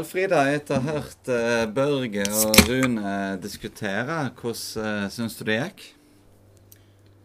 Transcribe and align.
Vel, 0.00 0.06
Frida. 0.08 0.38
Etter 0.48 0.78
å 0.78 0.80
ha 0.80 0.92
hørt 0.96 1.28
uh, 1.28 1.66
Børge 1.76 2.22
og 2.32 2.60
Rune 2.70 3.10
diskutere, 3.42 4.14
hvordan 4.38 5.02
uh, 5.04 5.08
syns 5.12 5.34
du 5.36 5.42
det 5.44 5.58
gikk? 5.58 5.82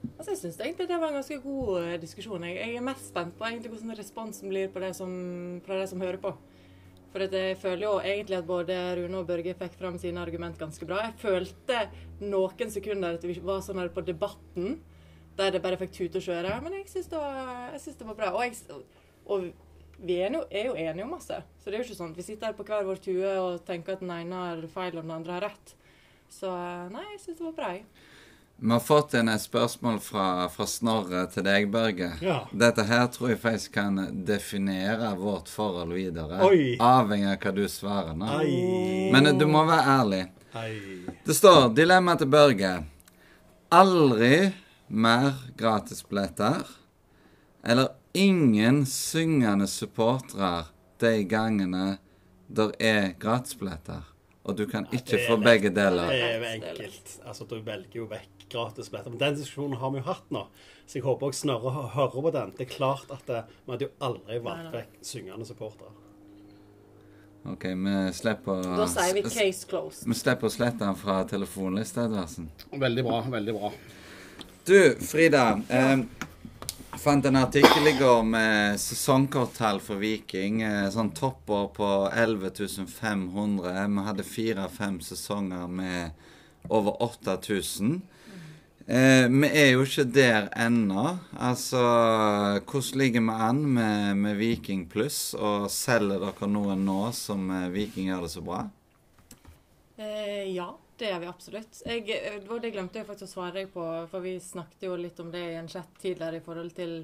Altså, 0.10 0.34
jeg 0.34 0.40
syns 0.42 0.58
egentlig 0.60 0.90
det 0.90 0.98
var 1.00 1.14
en 1.14 1.16
ganske 1.22 1.38
god 1.46 1.70
uh, 1.78 1.94
diskusjon. 2.02 2.44
Jeg, 2.50 2.58
jeg, 2.60 2.74
er 2.76 2.84
mest 2.84 3.08
spent 3.14 3.38
på 3.40 3.48
egentlig 3.48 3.72
hvordan 3.72 3.96
responsen 3.96 4.52
blir 4.52 4.68
på 4.74 4.84
det 4.84 4.92
som, 4.98 5.14
fra 5.64 5.80
de 5.80 5.88
som 5.88 6.04
hører 6.04 6.20
på. 6.26 6.34
For 7.14 7.24
jeg 7.24 7.56
føler 7.62 7.86
jo 7.86 7.94
egentlig 8.02 8.42
at 8.42 8.50
både 8.50 8.82
Rune 9.00 9.22
og 9.22 9.30
Børge 9.30 9.56
fikk 9.56 9.80
fram 9.80 9.96
sine 10.02 10.20
argument 10.20 10.60
ganske 10.60 10.90
bra. 10.90 11.06
Jeg 11.06 11.16
følte 11.22 11.86
noen 12.26 12.76
sekunder 12.76 13.16
at 13.16 13.24
vi 13.24 13.38
var 13.40 13.64
sånn 13.64 13.80
her 13.80 13.94
på 13.96 14.04
Debatten, 14.04 14.82
der 15.40 15.56
det 15.56 15.64
bare 15.64 15.80
fikk 15.80 15.96
tute 15.96 16.20
og 16.20 16.28
kjøre. 16.28 16.60
Men 16.66 16.76
jeg 16.82 16.92
syns 16.92 17.08
det, 17.14 17.24
det, 17.88 18.10
var 18.12 18.20
bra. 18.20 18.36
Og, 18.36 18.44
jeg, 18.44 18.84
og 19.32 19.48
vi 20.06 20.20
er 20.22 20.34
jo, 20.38 20.44
er 20.50 20.70
jo, 20.70 20.76
enige 20.78 21.06
om 21.06 21.16
masse. 21.16 21.40
Så 21.60 21.70
det 21.70 21.78
er 21.78 21.82
jo 21.82 21.88
ikke 21.88 21.98
sånn 21.98 22.14
at 22.14 22.20
vi 22.20 22.26
sitter 22.28 22.52
her 22.52 22.58
på 22.58 22.66
hver 22.68 22.86
vår 22.88 23.02
tue 23.04 23.32
og 23.42 23.64
tenker 23.68 23.96
at 23.96 24.04
den 24.04 24.14
ene 24.14 24.42
har 24.48 24.68
feil 24.74 24.94
og 24.94 25.04
den 25.04 25.16
andre 25.16 25.38
har 25.38 25.48
rett. 25.50 25.74
Så 26.32 26.52
nei, 26.92 27.06
jeg 27.14 27.24
syns 27.24 27.40
det 27.40 27.48
var 27.48 27.58
bra. 27.58 27.72
Vi 28.58 28.72
har 28.72 28.80
fått 28.80 29.14
inn 29.20 29.28
et 29.28 29.44
spørsmål 29.44 29.98
fra, 30.00 30.28
fra 30.50 30.66
Snorre 30.70 31.26
til 31.32 31.44
deg, 31.44 31.68
Børge. 31.74 32.14
Ja. 32.24 32.38
Dette 32.56 32.86
her 32.88 33.10
tror 33.12 33.34
jeg 33.34 33.42
faktisk 33.42 33.74
kan 33.76 34.00
definere 34.28 35.12
vårt 35.20 35.52
forhold 35.52 35.92
videre. 35.96 36.40
Oi. 36.48 36.78
Avhengig 36.80 37.34
av 37.34 37.42
hva 37.44 37.54
du 37.58 37.66
svarer 37.72 38.16
nå. 38.16 38.30
Oi. 38.40 39.10
Men 39.12 39.34
du 39.36 39.44
må 39.52 39.66
være 39.68 39.98
ærlig. 39.98 40.22
Oi. 40.56 40.72
Det 41.28 41.36
står 41.36 41.74
'Dilemma 41.76 42.16
til 42.16 42.32
Børge'. 42.32 42.86
Aldri 43.76 44.54
mer 44.88 45.34
gratisbilletter. 45.58 46.64
Eller 47.66 47.92
ingen 48.16 48.84
syngende 48.90 49.68
supportere 49.68 50.66
de 51.04 51.24
gangene 51.30 51.98
der 52.48 52.72
er 52.80 53.14
gratisbilletter. 53.20 54.04
Og 54.46 54.58
du 54.58 54.66
kan 54.70 54.86
ikke 54.94 55.18
få 55.26 55.40
begge 55.42 55.72
deler. 55.74 56.12
Det 56.12 56.22
er 56.22 56.44
enkelt. 56.54 57.20
Altså, 57.26 57.48
Du 57.50 57.56
velger 57.66 57.98
jo 57.98 58.06
vekk 58.06 58.46
gratisbilletter. 58.52 59.10
Men 59.12 59.20
den 59.20 59.38
diskusjonen 59.40 59.80
har 59.82 59.92
vi 59.92 60.02
jo 60.04 60.06
hatt 60.06 60.32
nå. 60.34 60.46
Så 60.86 61.00
jeg 61.00 61.04
håper 61.08 61.32
også 61.32 61.48
Snorre 61.48 61.72
hører 61.96 62.22
på 62.22 62.32
den. 62.36 62.52
Det 62.58 62.68
er 62.68 62.74
klart 62.76 63.10
at 63.10 63.26
det, 63.28 63.44
vi 63.66 63.74
hadde 63.74 63.88
jo 63.88 63.94
aldri 64.06 64.38
valgt 64.46 64.74
vekk 64.76 65.00
syngende 65.02 65.48
supportere. 65.50 65.94
OK, 67.46 67.66
vi 67.66 67.96
slipper 68.18 68.62
Da 68.78 68.86
sier 68.90 69.14
vi 69.14 69.22
case 69.26 69.68
closed. 69.70 70.06
Vi 70.10 70.18
slipper 70.18 70.50
å 70.50 70.54
slette 70.54 70.82
den 70.82 70.96
fra 70.98 71.20
telefonlista, 71.30 72.06
Edvardsen. 72.06 72.48
Veldig 72.74 73.04
bra. 73.06 73.20
Veldig 73.36 73.54
bra. 73.58 73.74
Du, 74.66 74.80
Frida. 75.06 75.44
Eh, 75.70 76.00
jeg 76.96 77.02
fant 77.04 77.26
en 77.28 77.36
artikkel 77.36 77.90
i 77.90 77.92
går 78.00 78.22
med 78.24 78.80
sesongkorttall 78.80 79.82
for 79.84 80.00
Viking. 80.00 80.62
Eh, 80.64 80.86
sånn 80.94 81.10
topper 81.12 81.66
på 81.76 81.90
11 82.08 82.86
500. 82.88 83.74
Vi 83.92 84.04
hadde 84.06 84.24
fire-fem 84.24 85.02
sesonger 85.04 85.68
med 85.68 86.16
over 86.72 86.96
8000. 87.04 87.98
Eh, 88.88 89.28
vi 89.28 89.50
er 89.50 89.74
jo 89.74 89.84
ikke 89.84 90.08
der 90.08 90.48
ennå. 90.56 91.18
Altså, 91.36 91.84
hvordan 92.64 93.04
ligger 93.04 93.28
vi 93.28 93.38
an 93.50 93.62
med, 93.76 94.16
med 94.16 94.40
Viking 94.40 94.88
pluss? 94.88 95.34
Og 95.36 95.68
selger 95.68 96.24
dere 96.24 96.48
noe 96.48 96.80
nå 96.80 97.12
som 97.12 97.52
eh, 97.52 97.74
Viking 97.76 98.08
gjør 98.08 98.24
det 98.24 98.34
så 98.38 98.46
bra? 98.46 98.64
Eh, 99.98 100.56
ja. 100.56 100.78
Det 100.98 101.10
gjør 101.10 101.20
vi 101.20 101.28
absolutt. 101.28 101.82
Jeg, 101.86 102.08
eh, 102.16 102.60
det 102.62 102.72
glemte 102.72 103.00
jeg 103.02 103.08
faktisk 103.08 103.28
å 103.28 103.34
svare 103.34 103.58
deg 103.60 103.72
på, 103.74 103.84
for 104.12 104.24
vi 104.24 104.38
snakket 104.40 104.88
jo 104.88 104.96
litt 104.96 105.20
om 105.20 105.32
det 105.32 105.44
i 105.52 105.58
en 105.60 105.68
chat 105.68 105.90
tidligere 106.00 106.40
i 106.40 106.46
forhold 106.46 106.72
til 106.76 107.02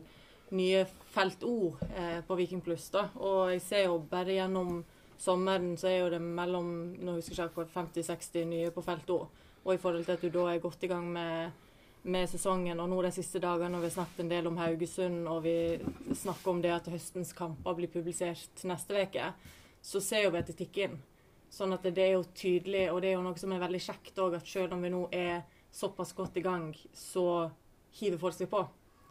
nye 0.55 0.85
felt 1.11 1.43
O 1.47 1.73
eh, 1.95 2.21
på 2.27 2.37
Viking 2.39 2.61
Pluss. 2.63 2.89
da. 2.91 3.09
Og 3.19 3.51
jeg 3.51 3.61
ser 3.65 3.85
jo 3.89 3.99
bare 4.11 4.37
gjennom 4.37 4.83
sommeren 5.21 5.75
så 5.77 5.89
er 5.91 5.99
jo 5.99 6.13
det 6.15 6.21
mellom 6.23 6.71
nå 6.97 7.17
husker 7.19 7.43
jeg 7.43 7.51
ikke 7.51 7.67
50-60 7.75 8.47
nye 8.49 8.71
på 8.71 8.83
felt 8.85 9.11
O. 9.13 9.19
Og 9.65 9.75
i 9.75 9.81
forhold 9.81 10.07
til 10.07 10.15
at 10.15 10.23
du 10.23 10.31
da 10.33 10.47
er 10.49 10.63
godt 10.63 10.83
i 10.83 10.89
gang 10.89 11.11
med, 11.11 11.51
med 12.03 12.29
sesongen, 12.31 12.79
og 12.79 12.89
nå 12.89 13.03
de 13.05 13.11
siste 13.13 13.43
dagene 13.43 13.77
har 13.77 13.83
vi 13.85 13.93
snakket 13.93 14.23
en 14.23 14.31
del 14.31 14.47
om 14.49 14.57
Haugesund, 14.57 15.27
og 15.29 15.43
vi 15.43 15.55
snakker 16.15 16.51
om 16.51 16.63
det 16.63 16.73
at 16.73 16.89
høstens 16.89 17.35
kamper 17.37 17.77
blir 17.77 17.91
publisert 17.91 18.65
neste 18.65 19.03
uke, 19.03 19.33
så 19.81 20.01
ser 20.01 20.25
jo 20.25 20.33
vi 20.33 20.41
at 20.41 20.49
det 20.49 20.57
tikker 20.63 20.89
inn. 20.89 21.01
Sånn 21.51 21.75
at 21.75 21.83
det 21.83 21.99
er 21.99 22.13
jo 22.15 22.27
tydelig, 22.31 22.85
og 22.93 23.01
det 23.03 23.11
er 23.11 23.17
jo 23.17 23.23
noe 23.25 23.39
som 23.39 23.51
er 23.51 23.59
veldig 23.59 23.81
kjekt 23.83 24.19
òg, 24.23 24.37
at 24.37 24.47
selv 24.47 24.77
om 24.77 24.85
vi 24.85 24.91
nå 24.93 25.01
er 25.11 25.41
såpass 25.71 26.13
godt 26.15 26.37
i 26.39 26.43
gang, 26.45 26.69
så 26.95 27.25
hiver 27.99 28.21
folk 28.21 28.37
seg 28.37 28.47
på. 28.51 28.61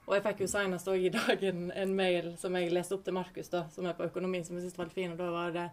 Og 0.07 0.15
jeg 0.17 0.25
fikk 0.25 0.41
jo 0.43 0.51
senest 0.51 0.89
òg 0.91 1.05
i 1.05 1.13
dag 1.13 1.43
en, 1.47 1.67
en, 1.71 1.91
mail 1.97 2.33
som 2.41 2.57
jeg 2.57 2.73
leste 2.73 2.97
opp 2.97 3.05
til 3.07 3.15
Markus, 3.15 3.51
da, 3.53 3.67
som 3.71 3.87
er 3.87 3.97
på 3.99 4.09
økonomi, 4.09 4.41
som 4.45 4.57
jeg 4.57 4.65
syntes 4.65 4.79
var 4.79 4.87
veldig 4.89 4.97
fin. 4.97 5.13
Og 5.15 5.21
da 5.21 5.29
var 5.35 5.53
det 5.55 5.67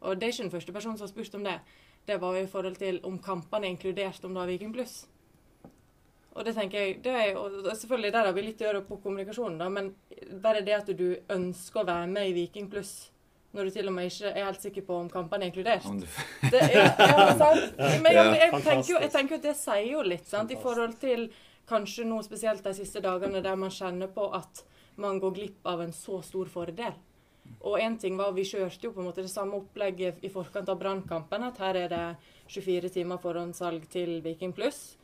Og 0.00 0.16
det 0.16 0.26
er 0.26 0.32
ikke 0.32 0.44
den 0.46 0.52
første 0.52 0.72
personen 0.72 0.98
som 0.98 1.06
har 1.08 1.12
spurt 1.12 1.34
om 1.34 1.44
det. 1.44 1.56
Det 2.06 2.20
var 2.20 2.36
jo 2.36 2.44
i 2.44 2.52
forhold 2.52 2.76
til 2.76 3.00
om 3.04 3.18
kampene 3.18 3.66
er 3.66 3.74
inkludert 3.74 4.24
om 4.24 4.34
du 4.34 4.40
har 4.40 4.48
Viking 4.48 4.72
pluss. 4.72 5.06
Og 6.30 6.44
det 6.46 6.54
tenker 6.54 6.78
jeg, 6.78 7.00
det 7.04 7.12
er, 7.12 7.36
og 7.36 7.76
Selvfølgelig 7.76 8.12
der 8.12 8.28
har 8.28 8.32
vi 8.32 8.44
litt 8.44 8.62
å 8.62 8.68
gjøre 8.68 8.84
på 8.86 9.00
kommunikasjonen, 9.02 9.58
da, 9.58 9.68
men 9.68 9.90
bare 10.40 10.62
det 10.64 10.76
at 10.76 10.92
du 10.96 11.16
ønsker 11.28 11.82
å 11.82 11.88
være 11.88 12.06
med 12.12 12.30
i 12.30 12.36
Viking 12.36 12.70
pluss 12.70 13.10
når 13.52 13.66
du 13.66 13.74
til 13.74 13.90
og 13.90 13.94
med 13.96 14.10
ikke 14.10 14.30
er 14.30 14.46
helt 14.46 14.62
sikker 14.62 14.86
på 14.86 14.96
om 15.02 15.10
kampene 15.10 15.46
er 15.46 15.50
inkludert. 15.50 15.86
Det 16.52 16.60
er, 16.60 16.90
ja, 16.98 17.50
Men 18.04 18.12
jeg, 18.14 18.34
jeg, 18.38 18.62
tenker 18.62 18.92
jo, 18.92 18.98
jeg 19.02 19.12
tenker 19.14 19.40
at 19.40 19.46
det 19.48 19.56
sier 19.58 19.86
jo 19.90 20.02
litt, 20.06 20.26
sant, 20.30 20.52
i 20.54 20.58
forhold 20.60 20.94
til 21.02 21.26
kanskje 21.70 22.06
nå 22.06 22.20
spesielt 22.26 22.64
de 22.66 22.74
siste 22.74 23.02
dagene 23.02 23.42
der 23.42 23.58
man 23.58 23.72
kjenner 23.74 24.10
på 24.10 24.30
at 24.36 24.64
man 25.00 25.20
går 25.22 25.34
glipp 25.36 25.66
av 25.70 25.82
en 25.82 25.94
så 25.94 26.20
stor 26.22 26.50
fordel. 26.50 26.94
Og 27.66 27.80
én 27.80 27.96
ting 27.98 28.16
var 28.16 28.32
Vi 28.32 28.44
kjørte 28.46 28.86
jo 28.86 28.92
på 28.94 29.02
en 29.02 29.08
måte 29.10 29.24
det 29.24 29.32
samme 29.32 29.58
opplegget 29.58 30.22
i 30.22 30.30
forkant 30.30 30.68
av 30.68 30.78
Brannkampen. 30.78 31.42
At 31.44 31.58
her 31.58 31.76
er 31.76 31.88
det 31.90 32.04
24 32.46 32.88
timer 32.94 33.18
forhåndssalg 33.18 33.88
til 33.90 34.20
Viking 34.24 34.54
pluss. 34.54 34.96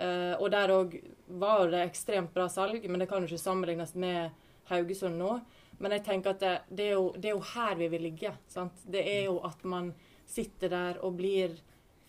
Uh, 0.00 0.32
og 0.40 0.48
der 0.54 0.72
òg 0.72 0.96
var 1.40 1.68
det 1.68 1.82
ekstremt 1.84 2.32
bra 2.32 2.46
salg, 2.48 2.86
men 2.88 3.02
det 3.02 3.08
kan 3.10 3.20
jo 3.20 3.28
ikke 3.28 3.42
sammenlignes 3.42 3.92
med 3.94 4.30
Haugesund 4.70 5.18
nå. 5.20 5.34
Men 5.80 5.96
jeg 5.96 6.04
tenker 6.04 6.34
at 6.34 6.42
det, 6.42 6.54
det, 6.68 6.86
er, 6.90 6.94
jo, 6.98 7.10
det 7.16 7.30
er, 7.30 7.34
jo, 7.38 7.42
her 7.54 7.74
vi 7.80 7.88
vil 7.88 8.06
ligge. 8.10 8.32
Sant? 8.52 8.84
Det 8.84 9.00
er 9.00 9.26
jo 9.30 9.38
at 9.48 9.64
man 9.64 9.92
sitter 10.28 10.72
der 10.72 11.00
og 11.04 11.16
blir 11.18 11.56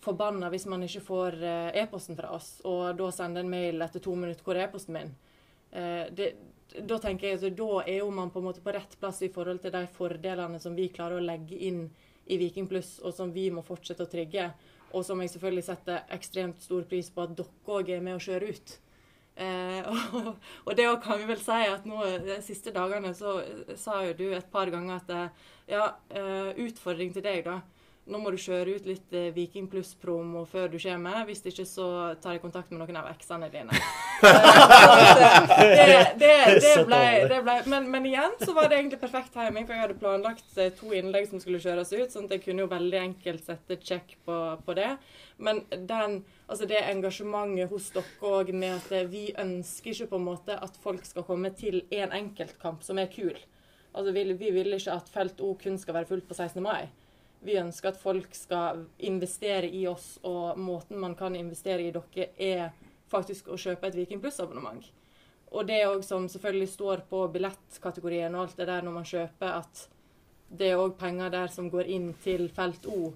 forbanna 0.02 0.50
hvis 0.52 0.66
man 0.70 0.82
ikke 0.84 1.04
får 1.06 1.38
uh, 1.40 1.68
e-posten 1.78 2.18
fra 2.18 2.34
oss, 2.36 2.56
og 2.68 2.98
da 2.98 3.10
sender 3.14 3.44
en 3.44 3.52
mail 3.52 3.84
etter 3.84 4.02
to 4.02 4.14
minutter 4.18 4.44
'Hvor 4.44 4.58
er 4.58 4.66
e-posten 4.66 4.98
min?' 4.98 5.14
Uh, 5.72 6.04
det, 6.12 6.34
da 6.84 6.98
tenker 7.00 7.28
jeg 7.28 7.38
at 7.40 7.56
da 7.56 7.82
er 7.86 7.98
jo 8.02 8.10
man 8.10 8.30
på 8.30 8.40
en 8.40 8.48
måte 8.50 8.60
på 8.60 8.72
rett 8.74 8.96
plass 9.00 9.22
i 9.22 9.30
forhold 9.32 9.62
til 9.62 9.72
de 9.72 9.86
fordelene 9.94 10.60
som 10.60 10.76
vi 10.76 10.88
klarer 10.92 11.20
å 11.20 11.24
legge 11.24 11.56
inn 11.56 11.86
i 12.26 12.38
Viking 12.38 12.68
Pluss, 12.68 12.98
og 13.00 13.14
som 13.14 13.32
vi 13.32 13.48
må 13.50 13.64
fortsette 13.66 14.04
å 14.04 14.10
trigge. 14.10 14.50
Og 14.92 15.04
som 15.04 15.20
jeg 15.20 15.32
selvfølgelig 15.32 15.64
setter 15.64 16.04
ekstremt 16.12 16.62
stor 16.62 16.84
pris 16.88 17.08
på 17.10 17.24
at 17.24 17.34
dere 17.36 17.76
òg 17.76 17.90
er 17.90 18.04
med 18.04 18.18
å 18.18 18.22
kjøre 18.22 18.52
ut. 18.52 18.74
Eh, 19.36 19.80
og, 20.14 20.34
og, 20.64 20.76
det 20.76 20.86
kan 21.04 21.20
vi 21.20 21.28
vel 21.30 21.40
si 21.40 21.60
at 21.64 21.86
nå 21.88 22.02
de 22.26 22.36
siste 22.44 22.72
dagene 22.74 23.14
så 23.16 23.38
sa 23.80 24.02
jo 24.04 24.16
du 24.18 24.26
et 24.36 24.48
par 24.52 24.70
ganger 24.72 24.98
at 25.00 25.12
eh, 25.16 25.46
ja, 25.72 25.86
eh, 26.12 26.52
utfordring 26.66 27.14
til 27.14 27.24
deg, 27.24 27.46
da. 27.46 27.60
Nå 28.10 28.18
må 28.18 28.32
du 28.34 28.38
kjøre 28.40 28.72
ut 28.74 28.86
litt 28.88 29.12
eh, 29.14 29.28
Viking 29.30 29.68
pluss-promo 29.70 30.40
før 30.50 30.72
du 30.72 30.74
kommer. 30.82 31.20
Hvis 31.28 31.44
ikke 31.46 31.62
så 31.68 31.86
tar 32.18 32.34
jeg 32.34 32.42
kontakt 32.42 32.72
med 32.72 32.80
noen 32.82 32.96
av 32.98 33.06
eksene 33.12 33.46
dine. 33.52 33.70
det, 35.78 35.84
det, 36.18 36.32
det, 36.64 36.72
ble, 36.88 37.02
det 37.30 37.38
ble 37.46 37.54
men, 37.70 37.86
men, 37.92 38.08
igjen 38.10 38.34
så 38.42 38.56
var 38.56 38.66
det 38.66 38.80
egentlig 38.80 38.98
perfekt 39.02 39.30
timing, 39.34 39.68
for 39.68 39.76
jeg 39.76 39.84
hadde 39.84 39.98
planlagt 40.00 40.58
eh, 40.58 40.72
to 40.74 40.90
innlegg 40.98 41.28
som 41.30 41.42
skulle 41.42 41.62
kjøres 41.62 41.92
ut. 41.94 42.10
sånn 42.10 42.26
at 42.26 42.34
jeg 42.34 42.42
kunne 42.48 42.64
jo 42.64 42.72
veldig 42.72 42.98
enkelt 43.04 43.44
sette 43.46 43.78
check 43.78 44.16
på, 44.26 44.38
på 44.66 44.76
det. 44.78 44.90
Men 45.38 45.62
den, 45.70 46.24
altså 46.48 46.66
det 46.70 46.82
engasjementet 46.82 47.70
hos 47.70 47.86
dere 47.94 48.32
òg 48.32 48.50
med 48.50 48.80
at 48.80 48.96
eh, 48.98 49.06
vi 49.10 49.28
ønsker 49.38 49.94
ikke 49.94 50.10
på 50.10 50.18
en 50.18 50.26
måte 50.26 50.58
at 50.58 50.74
folk 50.82 51.06
skal 51.06 51.26
komme 51.28 51.54
til 51.54 51.84
én 51.84 52.08
en 52.08 52.18
enkeltkamp 52.18 52.82
som 52.82 52.98
er 52.98 53.06
kul. 53.14 53.38
Altså 53.94 54.10
vi, 54.10 54.26
vi 54.34 54.50
vil 54.50 54.74
ikke 54.74 54.98
at 54.98 55.14
Felt 55.14 55.38
O 55.44 55.52
kun 55.62 55.78
skal 55.78 56.00
være 56.00 56.10
fullt 56.10 56.26
på 56.26 56.34
16. 56.34 56.58
mai. 56.66 56.90
Vi 57.42 57.58
ønsker 57.58 57.90
at 57.90 58.00
folk 58.00 58.34
skal 58.38 58.84
investere 59.02 59.66
i 59.66 59.86
oss, 59.90 60.16
og 60.22 60.58
måten 60.58 61.00
man 61.02 61.16
kan 61.18 61.34
investere 61.36 61.82
i 61.82 61.94
dere, 61.94 62.28
er 62.38 62.68
faktisk 63.10 63.50
å 63.50 63.58
kjøpe 63.58 63.88
et 63.88 63.96
Viking 63.98 64.22
Pluss-abonnement. 64.22 64.84
Og 65.52 65.66
det 65.68 65.82
òg 65.84 66.04
som 66.06 66.28
selvfølgelig 66.32 66.70
står 66.72 67.02
på 67.10 67.26
billettkategorien 67.34 68.32
og 68.34 68.46
alt 68.46 68.60
det 68.60 68.68
der 68.70 68.86
når 68.86 68.94
man 68.94 69.08
kjøper, 69.08 69.58
at 69.58 69.88
det 70.52 70.70
er 70.70 70.80
òg 70.80 70.94
penger 71.00 71.32
der 71.32 71.52
som 71.52 71.68
går 71.72 71.90
inn 71.92 72.12
til 72.24 72.46
felt 72.52 72.86
O, 72.88 73.12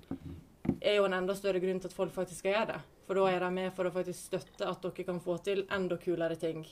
er 0.81 0.99
jo 0.99 1.07
en 1.07 1.17
enda 1.17 1.35
større 1.37 1.61
grunn 1.63 1.81
til 1.81 1.91
at 1.91 1.97
folk 1.97 2.13
faktisk 2.13 2.43
skal 2.43 2.53
gjøre 2.53 2.69
det. 2.75 2.83
For 3.07 3.19
da 3.19 3.31
er 3.31 3.45
de 3.45 3.51
med 3.55 3.73
for 3.77 3.89
å 3.89 3.95
faktisk 3.95 4.33
støtte 4.33 4.69
at 4.69 4.83
dere 4.83 5.07
kan 5.07 5.23
få 5.23 5.39
til 5.47 5.65
enda 5.73 5.99
kulere 6.03 6.37
ting. 6.41 6.65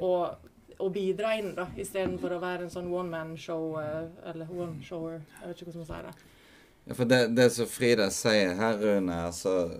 Og, 0.00 0.48
og 0.78 0.92
bidra 0.94 1.34
inn, 1.38 1.52
da, 1.58 1.68
istedenfor 1.78 2.34
å 2.34 2.42
være 2.42 2.66
en 2.66 2.72
sånn 2.72 2.90
one 2.90 3.12
man-show, 3.12 3.74
eh, 3.82 4.06
eller 4.32 4.50
one-shower, 4.50 5.20
jeg 5.20 5.50
vet 5.50 5.60
ikke 5.60 5.70
hvordan 5.70 5.84
man 5.84 5.90
sier 5.92 6.08
det. 6.08 6.33
Ja, 6.84 6.94
for 6.94 7.08
det, 7.08 7.20
det 7.36 7.48
som 7.54 7.68
Frida 7.70 8.10
sier 8.12 8.54
her, 8.58 8.76
Rune, 8.80 9.14
altså 9.30 9.70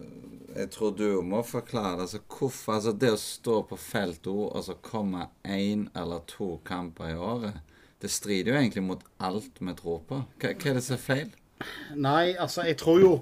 Jeg 0.55 0.71
tror 0.71 0.95
du 0.97 1.21
må 1.27 1.43
forklare 1.43 1.97
det. 1.99 2.07
altså 2.07 2.21
hvorfor 2.39 2.77
altså 2.79 2.93
Det 2.93 3.11
å 3.13 3.19
stå 3.21 3.57
på 3.69 3.77
felt 3.77 4.27
O 4.31 4.47
og 4.47 4.65
så 4.65 4.77
komme 4.81 5.27
én 5.45 5.89
eller 5.97 6.23
to 6.31 6.61
kamper 6.65 7.11
i 7.11 7.17
året, 7.19 7.59
det 8.01 8.11
strider 8.11 8.53
jo 8.53 8.59
egentlig 8.61 8.83
mot 8.87 9.03
alt 9.19 9.59
vi 9.61 9.75
tror 9.75 10.01
på. 10.09 10.23
Hva, 10.41 10.53
hva 10.55 10.71
er 10.71 10.79
det 10.79 10.85
som 10.85 10.97
er 10.97 11.03
feil? 11.03 11.31
Nei, 11.97 12.35
altså, 12.39 12.65
jeg 12.69 12.77
tror 12.81 13.01
jo 13.01 13.13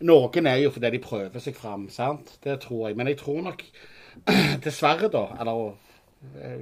Noen 0.00 0.46
er 0.48 0.62
jo 0.62 0.70
fordi 0.72 0.90
de 0.94 0.98
prøver 1.04 1.42
seg 1.44 1.56
fram, 1.58 1.88
sant. 1.92 2.38
Det 2.40 2.54
tror 2.62 2.86
jeg. 2.88 2.96
Men 2.96 3.10
jeg 3.10 3.18
tror 3.20 3.42
nok 3.44 3.64
Dessverre, 4.64 5.10
da. 5.12 5.26
Eller 5.42 5.74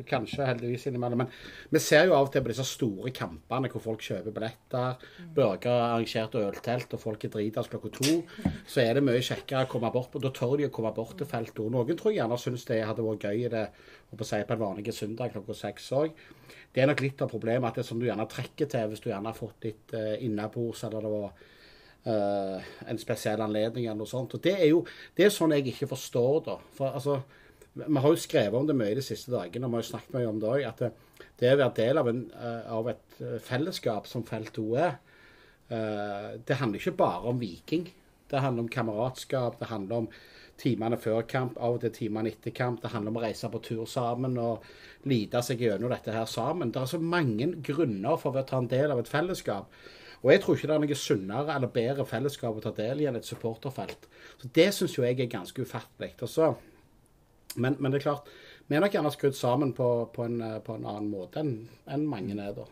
kanskje, 0.07 0.45
heldigvis 0.47 0.87
innimellom. 0.87 1.25
Men 1.25 1.31
vi 1.75 1.81
ser 1.83 2.07
jo 2.07 2.15
av 2.15 2.29
og 2.29 2.33
til 2.33 2.45
på 2.45 2.53
disse 2.53 2.67
store 2.69 3.11
kampene 3.15 3.71
hvor 3.73 3.83
folk 3.83 4.05
kjøper 4.07 4.35
billetter, 4.35 5.09
Børger 5.35 5.73
arrangert 5.73 6.37
øltelt, 6.39 6.95
og 6.95 7.03
folk 7.03 7.27
er 7.27 7.33
dritings 7.35 7.71
klokka 7.73 7.91
to. 7.97 8.15
Så 8.71 8.85
er 8.85 8.95
det 8.95 9.03
mye 9.07 9.25
kjekkere 9.25 9.67
å 9.67 9.71
komme 9.73 9.91
bort 9.95 10.13
på. 10.13 10.23
Da 10.23 10.31
tør 10.35 10.57
de 10.61 10.69
å 10.69 10.75
komme 10.75 10.95
bort 10.95 11.17
til 11.19 11.29
feltet. 11.29 11.59
Og 11.65 11.75
noen 11.75 11.99
tror 11.99 12.15
jeg 12.15 12.21
gjerne 12.21 12.39
syns 12.39 12.69
det 12.71 12.85
hadde 12.87 13.07
vært 13.07 13.27
gøy 13.27 13.49
det, 13.57 13.65
å 14.15 14.21
si, 14.23 14.41
på 14.47 14.57
en 14.57 14.63
vanlig 14.63 14.95
søndag 14.95 15.35
klokka 15.35 15.59
seks 15.59 15.91
òg. 15.99 16.23
Det 16.73 16.85
er 16.85 16.91
nok 16.91 17.03
litt 17.03 17.23
av 17.25 17.31
problemet 17.33 17.73
at 17.73 17.81
det 17.81 17.87
som 17.89 17.99
du 17.99 18.07
gjerne 18.07 18.29
trekker 18.31 18.69
til 18.71 18.91
hvis 18.91 19.03
du 19.03 19.11
gjerne 19.11 19.33
har 19.33 19.37
fått 19.37 19.67
litt 19.67 19.95
uh, 19.97 20.15
innabords, 20.23 20.85
eller 20.87 21.03
det 21.03 21.13
var 21.13 21.43
uh, 22.07 22.71
en 22.87 23.01
spesiell 23.01 23.43
anledning 23.43 23.89
eller 23.89 24.05
noe 24.05 24.11
sånt. 24.11 24.39
Og 24.39 24.45
det 24.45 24.55
er 24.61 24.71
jo 24.71 24.85
det 25.17 25.27
er 25.27 25.35
sånn 25.35 25.57
jeg 25.57 25.67
ikke 25.73 25.91
forstår, 25.97 26.41
da. 26.47 26.59
For 26.79 26.95
altså 26.95 27.19
vi 27.87 28.01
har 28.03 28.15
jo 28.15 28.21
skrevet 28.21 28.59
om 28.59 28.67
det 28.67 28.77
mye 28.77 28.97
de 28.99 29.05
siste 29.05 29.33
dagene, 29.33 29.67
og 29.67 29.73
vi 29.73 29.79
har 29.79 29.85
jo 29.85 29.91
snakket 29.93 30.17
mye 30.17 30.31
om 30.31 30.41
det 30.43 30.51
òg. 30.51 30.65
At 30.69 30.83
det, 30.83 30.91
det 31.39 31.53
å 31.55 31.61
være 31.61 31.77
del 31.79 32.01
av, 32.01 32.11
en, 32.11 32.25
eh, 32.35 32.73
av, 32.75 32.91
et 32.91 33.21
eh, 33.23 33.37
fellesskap 33.45 34.09
som 34.11 34.25
Felt 34.27 34.59
O 34.63 34.73
er, 34.79 34.99
eh, 35.71 36.33
det 36.45 36.59
handler 36.59 36.83
ikke 36.83 36.99
bare 36.99 37.31
om 37.31 37.39
Viking. 37.41 37.87
Det 38.29 38.43
handler 38.45 38.67
om 38.67 38.73
kameratskap, 38.73 39.59
det 39.61 39.71
handler 39.71 40.05
om 40.05 40.11
timene 40.59 40.99
før 41.01 41.23
kamp, 41.31 41.59
av 41.63 41.77
og 41.77 41.85
til 41.85 41.95
timene 41.95 42.33
etter 42.33 42.53
kamp. 42.55 42.83
Det 42.83 42.91
handler 42.93 43.15
om 43.15 43.21
å 43.21 43.23
reise 43.25 43.51
på 43.53 43.63
tur 43.63 43.85
sammen 43.89 44.35
og 44.43 44.67
lide 45.09 45.41
seg 45.47 45.63
gjennom 45.63 45.93
dette 45.95 46.13
her 46.13 46.27
sammen. 46.29 46.73
Det 46.75 46.83
er 46.83 46.91
så 46.91 47.01
mange 47.01 47.53
grunner 47.65 48.19
for 48.21 48.37
å 48.37 48.45
ta 48.47 48.59
en 48.59 48.71
del 48.71 48.93
av 48.93 49.01
et 49.01 49.11
fellesskap. 49.11 49.71
Og 50.25 50.33
jeg 50.33 50.43
tror 50.43 50.57
ikke 50.57 50.69
det 50.69 50.75
er 50.75 50.83
noe 50.83 50.99
sunnere 50.99 51.55
eller 51.55 51.71
bedre 51.71 52.07
fellesskap 52.09 52.57
å 52.59 52.65
ta 52.65 52.73
del 52.75 53.05
i 53.05 53.07
enn 53.07 53.17
et 53.21 53.29
supporterfelt. 53.29 54.09
Så 54.43 54.51
Det 54.53 54.73
syns 54.75 54.97
jo 54.97 55.07
jeg 55.07 55.21
er 55.21 55.31
ganske 55.31 55.63
ufattelig. 55.63 56.17
Og 56.27 56.29
så 56.33 56.49
men, 57.55 57.77
men, 57.79 57.93
det 57.93 58.01
er 58.01 58.09
klart, 58.09 58.29
vi 58.67 58.77
er 58.77 58.85
nok 58.85 58.95
gjerne 58.95 59.13
skrudd 59.15 59.37
sammen 59.37 59.73
på, 59.77 59.89
på, 60.15 60.27
en, 60.29 60.41
eh, 60.45 60.59
på 60.65 60.77
en, 60.77 60.87
annen 60.87 61.09
måte 61.11 61.43
enn 61.43 61.55
en 61.89 62.05
mange 62.09 62.37
er, 62.37 62.53
da. 62.57 62.67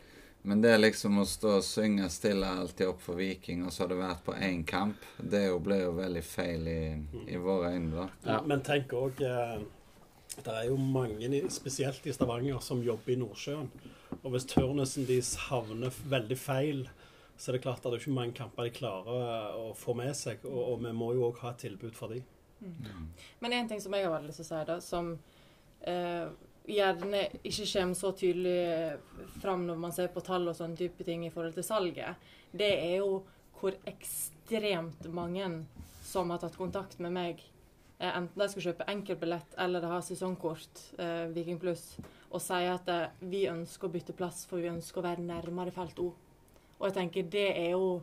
Men 0.46 0.60
det 0.62 0.76
er 0.76 0.78
liksom 0.78 1.16
å 1.18 1.24
stå 1.26 1.56
og 1.58 1.64
synge 1.66 2.06
stille 2.14 2.46
alltid 2.46 2.86
opp 2.92 3.00
for 3.02 3.18
Viking, 3.18 3.64
og 3.66 3.72
så 3.74 3.82
har 3.82 3.90
det 3.90 3.96
vært 3.98 4.20
på 4.28 4.36
én 4.36 4.60
kamp, 4.68 5.08
det 5.18 5.48
jo 5.48 5.56
ble 5.62 5.80
jo 5.80 5.96
veldig 5.96 6.22
feil 6.22 6.68
i, 6.70 6.82
i 7.26 7.40
våre 7.42 7.72
øyne, 7.74 7.90
da. 7.96 8.06
Ja. 8.28 8.36
Men 8.46 8.62
tenk 8.66 8.94
òg 8.94 9.24
eh, 9.26 9.56
Det 10.36 10.52
er 10.52 10.68
jo 10.68 10.76
mange, 10.76 11.40
spesielt 11.50 12.06
i 12.06 12.12
Stavanger, 12.12 12.60
som 12.60 12.84
jobber 12.84 13.14
i 13.14 13.18
Nordsjøen. 13.18 13.70
Og 14.20 14.30
hvis 14.34 14.44
turnusen 14.50 15.06
deres 15.08 15.32
havner 15.48 15.94
veldig 16.12 16.36
feil, 16.38 16.82
så 17.36 17.50
er 17.50 17.56
det 17.56 17.62
klart 17.64 17.80
at 17.80 17.88
det 17.88 17.96
er 17.96 18.04
ikke 18.04 18.18
mange 18.18 18.36
kamper 18.36 18.68
de 18.68 18.74
klarer 18.76 19.56
å 19.56 19.70
få 19.76 19.96
med 19.96 20.12
seg. 20.16 20.44
Og, 20.44 20.60
og 20.60 20.84
vi 20.84 20.92
må 20.96 21.14
jo 21.16 21.30
òg 21.30 21.40
ha 21.40 21.54
et 21.54 21.64
tilbud 21.64 21.96
for 21.96 22.12
dem. 22.12 22.24
Mm. 22.60 23.08
Men 23.40 23.52
en 23.52 23.68
ting 23.68 23.80
som 23.80 23.94
jeg 23.94 24.06
har 24.06 24.14
veldig 24.14 24.30
lyst 24.30 24.42
til 24.42 24.46
å 24.46 24.50
si, 24.50 24.66
da, 24.68 24.76
som 24.84 25.12
eh, 25.86 26.28
gjerne 26.66 27.22
ikke 27.46 27.66
kommer 27.70 27.98
så 27.98 28.12
tydelig 28.16 28.98
fram 29.42 29.66
når 29.68 29.80
man 29.80 29.94
ser 29.94 30.10
på 30.14 30.22
tall 30.24 30.48
og 30.50 30.56
sånne 30.58 30.78
type 30.78 31.06
ting 31.06 31.26
i 31.26 31.32
forhold 31.34 31.54
til 31.56 31.66
salget, 31.66 32.28
det 32.56 32.72
er 32.74 32.96
jo 33.00 33.20
hvor 33.56 33.76
ekstremt 33.88 35.06
mange 35.14 35.48
som 36.06 36.30
har 36.30 36.40
tatt 36.42 36.56
kontakt 36.58 36.98
med 37.02 37.14
meg, 37.14 37.40
eh, 37.98 38.10
enten 38.10 38.40
de 38.40 38.48
skal 38.52 38.68
kjøpe 38.68 38.88
enkeltbillett 38.92 39.56
eller 39.62 39.82
de 39.82 39.90
har 39.90 40.04
sesongkort, 40.04 40.82
eh, 40.98 41.26
Viking 41.34 41.58
Pluss, 41.60 41.96
og 42.30 42.42
sier 42.42 42.74
at 42.74 42.88
eh, 42.92 43.08
vi 43.20 43.46
ønsker 43.50 43.88
å 43.88 43.92
bytte 43.92 44.16
plass, 44.16 44.44
for 44.46 44.62
vi 44.62 44.72
ønsker 44.72 45.00
å 45.00 45.06
være 45.06 45.24
nærmere 45.24 45.74
felt 45.74 45.98
O. 46.02 46.12
Og 46.78 46.88
jeg 46.88 46.98
tenker 47.00 47.32
det 47.32 47.48
er 47.54 47.72
jo 47.76 48.02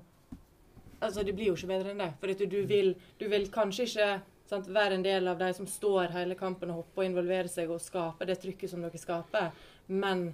Altså, 1.04 1.20
det 1.28 1.34
blir 1.36 1.50
jo 1.50 1.56
ikke 1.58 1.68
bedre 1.68 1.92
enn 1.92 2.00
det. 2.00 2.14
For 2.16 2.32
du 2.48 2.62
vil, 2.64 2.94
du 3.20 3.26
vil 3.28 3.50
kanskje 3.52 3.84
ikke 3.90 4.06
Sant? 4.54 4.70
Være 4.70 5.00
en 5.00 5.06
del 5.06 5.28
av 5.28 5.40
de 5.42 5.50
som 5.58 5.68
står 5.70 6.14
hele 6.14 6.38
kampen 6.40 6.72
og 6.74 6.84
hopper 6.84 7.04
og 7.04 7.10
involverer 7.10 7.50
seg 7.52 7.72
og 7.74 7.82
skaper 7.82 8.30
det 8.30 8.40
trykket 8.44 8.72
som 8.72 8.84
dere 8.86 9.02
skaper. 9.02 9.54
Men 9.90 10.28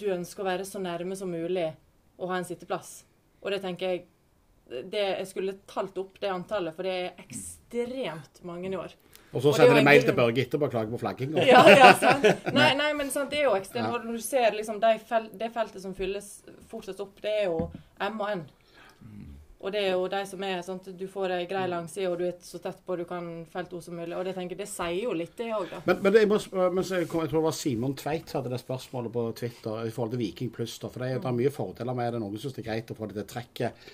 du 0.00 0.08
ønsker 0.14 0.42
å 0.42 0.48
være 0.48 0.66
så 0.66 0.80
nærme 0.82 1.18
som 1.18 1.30
mulig 1.30 1.68
og 2.20 2.32
ha 2.32 2.40
en 2.40 2.48
sitteplass. 2.48 3.04
Og 3.40 3.54
det 3.54 3.62
tenker 3.64 3.94
jeg 3.94 4.08
det, 4.70 5.00
Jeg 5.18 5.26
skulle 5.26 5.56
talt 5.66 5.96
opp 5.98 6.20
det 6.22 6.28
antallet, 6.30 6.76
for 6.76 6.86
det 6.86 6.92
er 6.94 7.22
ekstremt 7.24 8.42
mange 8.46 8.70
i 8.70 8.76
år. 8.78 8.92
Og 9.30 9.42
så 9.42 9.52
sender 9.54 9.78
de 9.78 9.82
mail 9.86 10.04
til 10.06 10.14
Børge 10.14 10.44
etterpå 10.44 10.66
og 10.66 10.70
klager 10.74 10.92
på 10.94 11.00
flagging. 11.00 11.34
Ja, 11.46 11.62
ja, 11.70 11.90
sant. 11.98 12.26
Nei, 12.56 12.68
nei, 12.78 12.92
men 12.98 13.10
sant, 13.10 13.30
det 13.30 13.40
er 13.40 13.48
jo 13.48 13.56
ekstremt. 13.58 14.06
Når 14.06 14.18
du 14.18 14.22
ser 14.22 14.54
liksom, 14.54 14.78
fel, 15.06 15.26
det 15.38 15.50
feltet 15.54 15.82
som 15.82 15.94
fylles 15.94 16.28
fortsatt 16.70 17.02
opp, 17.02 17.18
det 17.22 17.34
er 17.42 17.44
jo 17.48 17.68
M 18.06 18.22
og 18.22 18.30
N. 18.30 18.44
Og 19.60 19.72
det 19.74 19.80
er 19.84 19.90
jo 19.92 20.06
de 20.08 20.20
som 20.24 20.44
er 20.46 20.62
sånn 20.64 20.78
at 20.80 20.86
du 20.96 21.04
får 21.10 21.34
ei 21.36 21.46
grei 21.48 21.66
langside, 21.68 22.08
og 22.08 22.20
du 22.20 22.24
er 22.30 22.36
så 22.44 22.58
tett 22.64 22.78
på 22.86 22.96
du 22.96 23.02
kan 23.08 23.26
felt 23.52 23.74
ord 23.76 23.84
som 23.84 23.98
mulig. 23.98 24.14
Og 24.16 24.24
det 24.24 24.32
tenker 24.36 24.56
det 24.56 24.68
sier 24.70 25.02
jo 25.02 25.12
litt, 25.16 25.34
det 25.36 25.50
òg, 25.52 25.66
da. 25.68 25.80
Men, 25.84 25.98
men, 26.00 26.14
det, 26.14 26.22
jeg, 26.24 26.52
men 26.56 26.86
jeg, 26.86 27.08
tror 27.10 27.26
det 27.28 27.42
var 27.44 27.56
Simon 27.58 27.96
Tveit 28.00 28.32
hadde 28.38 28.52
det 28.54 28.60
spørsmålet 28.62 29.12
på 29.12 29.26
Twitter 29.42 29.82
i 29.84 29.92
forhold 29.92 30.14
til 30.16 30.22
Viking 30.22 30.52
pluss. 30.54 30.78
For 30.80 30.96
det, 30.96 31.10
mm. 31.18 31.20
det 31.20 31.28
er 31.28 31.36
mye 31.42 31.52
fordeler 31.52 31.98
med 31.98 32.16
det. 32.16 32.22
Noen 32.22 32.40
syns 32.40 32.56
det 32.56 32.64
er 32.64 32.70
greit 32.70 32.94
å 32.94 32.96
få 32.96 33.10
det 33.12 33.26
trekket 33.28 33.90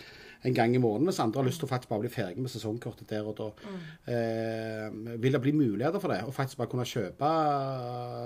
en 0.47 0.55
gang 0.55 0.77
i 0.77 0.79
måneden, 0.79 1.09
mens 1.09 1.19
andre 1.19 1.41
har 1.41 1.49
lyst 1.49 1.59
til 1.63 1.67
å 1.67 1.71
faktisk 1.73 1.91
bare 1.91 2.05
bli 2.05 2.13
ferdig 2.13 2.45
med 2.45 2.53
sesongkortet 2.53 3.11
der 3.11 3.27
og 3.27 3.35
da. 3.41 3.49
Mm. 3.67 3.83
Eh, 4.15 5.19
vil 5.25 5.35
det 5.35 5.43
bli 5.43 5.57
muligheter 5.57 6.03
for 6.03 6.15
det? 6.15 6.21
Å 6.23 6.35
faktisk 6.35 6.61
bare 6.61 6.71
kunne 6.71 6.87
kjøpe 6.87 7.33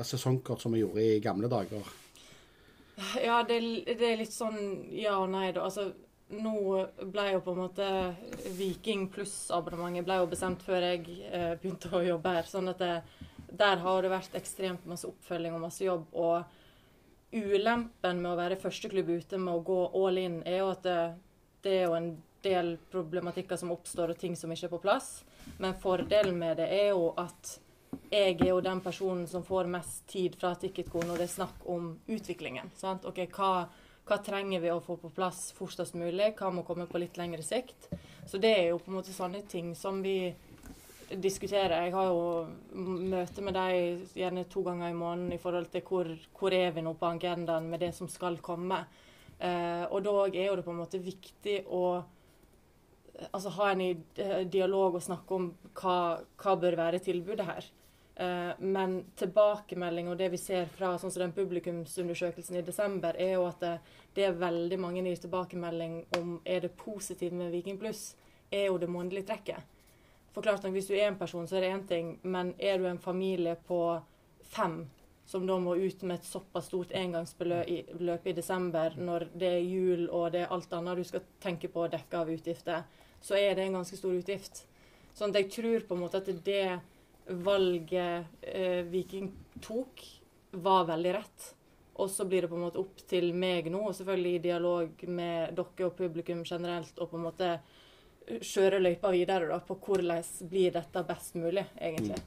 sesongkort 0.04 0.60
som 0.60 0.76
vi 0.76 0.82
gjorde 0.82 1.06
i 1.06 1.22
gamle 1.24 1.48
dager? 1.48 1.88
Ja, 3.24 3.40
det, 3.48 3.62
det 3.88 4.04
er 4.10 4.20
litt 4.20 4.36
sånn 4.36 4.60
ja 4.92 5.16
og 5.22 5.30
nei, 5.32 5.48
da. 5.56 5.64
Altså 5.70 5.88
nå 6.30 6.86
ble 7.10 7.26
jo 7.32 7.40
på 7.42 7.54
en 7.54 7.60
måte 7.64 7.88
Viking 8.56 9.08
pluss-abonnementet 9.12 10.06
ble 10.06 10.20
jo 10.20 10.30
bestemt 10.30 10.62
før 10.62 10.86
jeg 10.86 11.04
eh, 11.30 11.52
begynte 11.58 11.90
å 11.96 12.02
jobbe 12.06 12.34
her. 12.36 12.48
sånn 12.48 12.70
at 12.70 12.82
det, 12.82 12.94
der 13.50 13.82
har 13.82 14.02
det 14.02 14.12
vært 14.12 14.36
ekstremt 14.38 14.86
masse 14.88 15.08
oppfølging 15.08 15.56
og 15.56 15.64
masse 15.66 15.84
jobb. 15.84 16.06
Og 16.14 17.34
ulempen 17.34 18.22
med 18.22 18.32
å 18.32 18.38
være 18.38 18.58
førsteklubb 18.60 19.10
ute 19.10 19.38
med 19.38 19.54
å 19.54 19.64
gå 19.66 19.80
all 20.02 20.18
in, 20.22 20.40
er 20.46 20.62
jo 20.62 20.70
at 20.72 20.84
det, 20.86 21.00
det 21.66 21.74
er 21.80 21.88
jo 21.88 21.96
en 21.98 22.12
del 22.44 22.76
problematikker 22.90 23.58
som 23.60 23.74
oppstår, 23.74 24.14
og 24.14 24.20
ting 24.20 24.36
som 24.38 24.52
ikke 24.52 24.70
er 24.70 24.74
på 24.76 24.84
plass. 24.86 25.10
Men 25.58 25.76
fordelen 25.82 26.38
med 26.38 26.60
det 26.62 26.70
er 26.72 26.92
jo 26.92 27.10
at 27.20 27.58
jeg 28.10 28.36
er 28.38 28.52
jo 28.52 28.60
den 28.62 28.80
personen 28.82 29.26
som 29.26 29.42
får 29.46 29.68
mest 29.70 30.06
tid 30.10 30.36
fra 30.38 30.54
Ticketco 30.58 31.02
når 31.02 31.22
det 31.22 31.26
er 31.26 31.32
snakk 31.34 31.66
om 31.70 31.92
utviklingen. 32.10 32.70
Sant? 32.78 33.06
Ok, 33.06 33.24
hva 33.34 33.66
hva 34.10 34.18
trenger 34.26 34.62
vi 34.62 34.70
å 34.74 34.80
få 34.82 34.96
på 34.98 35.12
plass 35.14 35.50
fortest 35.54 35.94
mulig? 35.94 36.32
Hva 36.38 36.50
må 36.50 36.64
komme 36.66 36.88
på 36.90 36.98
litt 36.98 37.18
lengre 37.20 37.44
sikt? 37.46 37.86
Så 38.26 38.40
det 38.42 38.50
er 38.56 38.64
jo 38.72 38.80
på 38.82 38.90
en 38.90 38.96
måte 38.98 39.14
sånne 39.14 39.44
ting 39.46 39.70
som 39.78 40.00
vi 40.02 40.32
diskuterer. 41.10 41.86
Jeg 41.86 41.94
har 41.94 42.10
jo 42.10 42.48
møte 43.10 43.42
med 43.42 43.54
dem 43.54 44.02
gjerne 44.18 44.46
to 44.50 44.62
ganger 44.66 44.90
i 44.90 44.98
måneden 44.98 45.34
i 45.34 45.40
forhold 45.42 45.70
til 45.70 45.84
hvor, 45.86 46.10
hvor 46.38 46.54
er 46.54 46.74
vi 46.74 46.82
nå 46.86 46.94
på 46.98 47.06
agendaen 47.06 47.70
med 47.70 47.82
det 47.84 47.92
som 47.94 48.10
skal 48.10 48.38
komme. 48.42 48.82
Eh, 49.38 49.86
og 49.86 50.02
da 50.06 50.14
er 50.28 50.50
jo 50.50 50.56
det 50.58 50.66
på 50.66 50.74
en 50.74 50.82
måte 50.82 51.02
viktig 51.02 51.60
å 51.70 51.84
altså, 53.30 53.52
ha 53.60 53.70
en 53.72 54.50
dialog 54.50 54.98
og 54.98 55.06
snakke 55.06 55.38
om 55.38 55.52
hva, 55.78 55.98
hva 56.40 56.56
bør 56.58 56.78
være 56.82 57.02
tilbudet 57.06 57.46
her. 57.46 57.70
Eh, 58.16 58.52
men 58.58 59.04
tilbakemelding 59.16 60.10
og 60.10 60.18
det 60.18 60.30
vi 60.34 60.40
ser 60.40 60.66
fra 60.74 60.92
sånn 60.98 61.14
den 61.22 61.34
publikumsundersøkelsen 61.36 62.58
i 62.60 62.64
desember, 62.66 63.16
er 63.16 63.36
jo 63.38 63.46
at 63.48 63.60
det, 63.62 63.74
det 64.16 64.26
er 64.26 64.40
veldig 64.40 64.78
mange 64.82 65.04
gir 65.06 65.22
tilbakemelding 65.22 66.00
om 66.18 66.38
er 66.44 66.66
det 66.66 66.76
positivt 66.76 67.36
med 67.36 67.52
Viking 67.54 67.78
pluss, 67.80 68.14
er 68.50 68.66
jo 68.68 68.78
det 68.82 68.90
månedlige 68.90 69.30
trekket. 69.30 69.76
For 70.34 70.42
klart 70.42 70.62
nok, 70.62 70.72
Hvis 70.72 70.86
du 70.86 70.94
er 70.94 71.08
en 71.08 71.18
person, 71.18 71.46
så 71.48 71.56
er 71.56 71.60
det 71.60 71.74
én 71.74 71.86
ting, 71.88 72.18
men 72.22 72.54
er 72.58 72.78
du 72.78 72.86
en 72.86 72.98
familie 72.98 73.56
på 73.66 74.00
fem 74.42 74.84
som 75.26 75.46
da 75.46 75.56
må 75.58 75.76
ut 75.76 76.02
med 76.02 76.18
et 76.18 76.26
såpass 76.26 76.66
stort 76.66 76.92
engangsbeløp 76.92 78.26
i 78.26 78.32
desember, 78.34 78.96
når 78.98 79.28
det 79.38 79.48
er 79.48 79.60
jul 79.62 80.08
og 80.08 80.32
det 80.34 80.40
er 80.42 80.54
alt 80.54 80.72
annet 80.74 80.98
du 80.98 81.04
skal 81.06 81.22
tenke 81.42 81.68
på 81.70 81.84
å 81.84 81.90
dekke 81.90 82.18
av 82.18 82.32
utgifter, 82.34 82.82
så 83.22 83.38
er 83.38 83.54
det 83.54 83.64
en 83.64 83.78
ganske 83.78 83.96
stor 83.96 84.16
utgift. 84.16 84.64
Sånn 85.14 85.30
at 85.30 85.38
jeg 85.38 85.52
tror 85.54 85.86
på 85.86 85.94
en 85.94 86.02
måte 86.02 86.18
at 86.18 86.32
det 86.44 86.80
valget 87.30 88.26
eh, 88.40 88.82
Viking 88.90 89.32
tok, 89.62 90.04
var 90.50 90.84
veldig 90.90 91.14
rett. 91.14 91.50
Og 92.00 92.10
så 92.10 92.24
blir 92.24 92.42
det 92.42 92.48
på 92.48 92.56
en 92.56 92.64
måte 92.64 92.80
opp 92.80 93.02
til 93.10 93.30
meg 93.36 93.68
nå, 93.70 93.82
og 93.90 93.94
selvfølgelig 93.96 94.34
i 94.34 94.42
dialog 94.46 95.04
med 95.08 95.54
dere 95.58 95.86
og 95.86 95.96
publikum 95.98 96.42
generelt, 96.48 96.96
og 96.98 97.10
på 97.10 97.18
en 97.18 97.26
måte 97.28 97.52
kjøre 98.40 98.78
løypa 98.80 99.10
videre 99.12 99.48
da, 99.50 99.58
på 99.64 99.76
hvordan 99.82 100.22
blir 100.48 100.72
dette 100.74 101.02
best 101.06 101.36
mulig, 101.38 101.64
egentlig. 101.76 102.18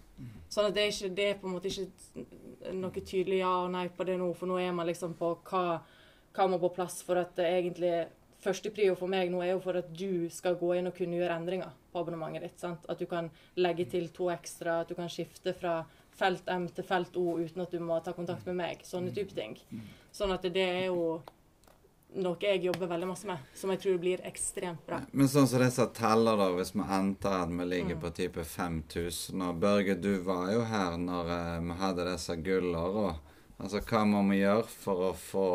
Sånn 0.51 0.69
at 0.69 0.75
det 0.75 0.83
er, 0.83 0.91
ikke, 0.91 1.13
det 1.17 1.27
er 1.29 1.37
på 1.41 1.49
en 1.49 1.55
måte 1.55 1.71
ikke 1.71 2.73
noe 2.75 3.03
tydelig 3.03 3.39
ja 3.39 3.53
og 3.63 3.71
nei 3.73 3.87
på 3.89 4.05
det 4.07 4.17
nå, 4.19 4.29
for 4.37 4.51
nå 4.51 4.59
er 4.61 4.75
man 4.75 4.89
liksom 4.89 5.15
på 5.19 5.31
hva, 5.49 5.63
hva 6.35 6.47
må 6.51 6.59
på 6.61 6.73
plass 6.75 6.99
for 7.05 7.21
at 7.21 7.33
det 7.39 7.47
egentlig 7.49 7.95
første 8.43 8.71
prio 8.75 8.95
for 8.99 9.11
meg 9.11 9.31
nå 9.31 9.41
er 9.43 9.53
jo 9.53 9.63
for 9.63 9.79
at 9.79 9.89
du 9.95 10.29
skal 10.33 10.57
gå 10.59 10.73
inn 10.77 10.89
og 10.89 10.95
kunne 10.97 11.19
gjøre 11.19 11.39
endringer 11.39 11.73
på 11.91 12.01
abonnementet 12.03 12.47
ditt. 12.47 12.59
Sant? 12.61 12.87
At 12.91 12.99
du 12.99 13.07
kan 13.09 13.29
legge 13.59 13.87
til 13.89 14.09
to 14.15 14.29
ekstra, 14.33 14.81
at 14.83 14.91
du 14.91 14.97
kan 14.99 15.11
skifte 15.11 15.55
fra 15.57 15.81
felt 16.13 16.49
M 16.51 16.67
til 16.69 16.85
felt 16.85 17.15
O 17.17 17.37
uten 17.39 17.63
at 17.63 17.71
du 17.73 17.79
må 17.81 17.99
ta 18.03 18.13
kontakt 18.13 18.45
med 18.49 18.59
meg. 18.59 18.83
Sånne 18.85 19.13
type 19.15 19.33
ting. 19.37 19.57
Sånn 20.13 20.33
at 20.35 20.45
det 20.45 20.65
er 20.65 20.85
jo 20.91 21.21
noe 22.13 22.37
jeg 22.41 22.61
jobber 22.61 22.89
veldig 22.91 23.07
masse 23.09 23.25
med, 23.25 23.41
som 23.57 23.71
jeg 23.73 23.81
tror 23.81 23.99
blir 24.01 24.21
ekstremt 24.27 24.83
bra. 24.85 24.99
Men 25.11 25.29
sånn 25.31 25.47
som 25.49 25.63
disse 25.63 25.85
teller, 25.97 26.37
da, 26.37 26.49
hvis 26.53 26.73
vi 26.75 26.85
antar 26.85 27.47
at 27.47 27.53
vi 27.53 27.65
ligger 27.65 27.97
mm. 27.97 28.01
på 28.03 28.11
type 28.19 28.45
5000 28.45 29.45
og 29.47 29.61
Børge, 29.63 29.97
du 29.97 30.11
var 30.25 30.51
jo 30.53 30.65
her 30.69 30.97
når 31.01 31.31
uh, 31.33 31.61
vi 31.65 31.77
hadde 31.81 32.07
disse 32.11 32.37
gullene. 32.45 33.15
Altså, 33.57 33.81
hva 33.89 34.03
må 34.09 34.21
vi 34.29 34.41
gjøre 34.43 34.67
for 34.69 35.07
å 35.09 35.11
få 35.17 35.47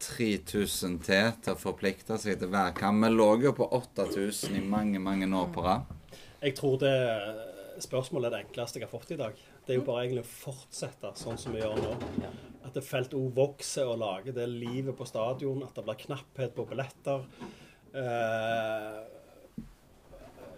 3000 0.00 0.98
til 1.04 1.30
til 1.44 1.54
å 1.54 1.60
forplikte 1.60 2.18
seg 2.20 2.40
til 2.40 2.50
hver 2.52 2.74
kamp? 2.76 3.04
Vi 3.04 3.12
lå 3.12 3.30
jo 3.44 3.54
på 3.56 3.68
8000 3.76 4.56
i 4.58 4.64
mange, 4.64 5.02
mange 5.02 5.28
år 5.36 5.50
på 5.54 5.64
rad. 5.66 5.96
Jeg 6.40 6.56
tror 6.56 6.78
det 6.80 6.96
spørsmålet 7.84 8.30
er 8.30 8.36
det 8.36 8.42
enkleste 8.46 8.80
jeg 8.80 8.86
har 8.86 8.92
fått 8.92 9.14
i 9.14 9.20
dag. 9.20 9.36
Det 9.66 9.74
er 9.74 9.78
jo 9.78 9.86
bare 9.86 10.04
egentlig 10.04 10.24
å 10.24 10.30
fortsette 10.30 11.12
sånn 11.20 11.38
som 11.40 11.54
vi 11.54 11.62
gjør 11.62 11.80
nå. 11.80 11.94
At 12.66 12.76
det 12.76 12.84
felt 12.84 13.14
O 13.16 13.26
vokser 13.34 13.88
og 13.88 14.00
lager 14.02 14.36
det 14.36 14.48
livet 14.50 14.96
på 14.96 15.06
stadion, 15.08 15.62
at 15.64 15.76
det 15.76 15.86
blir 15.86 16.00
knapphet 16.04 16.54
på 16.56 16.66
billetter. 16.70 17.24
Eh, 17.94 19.00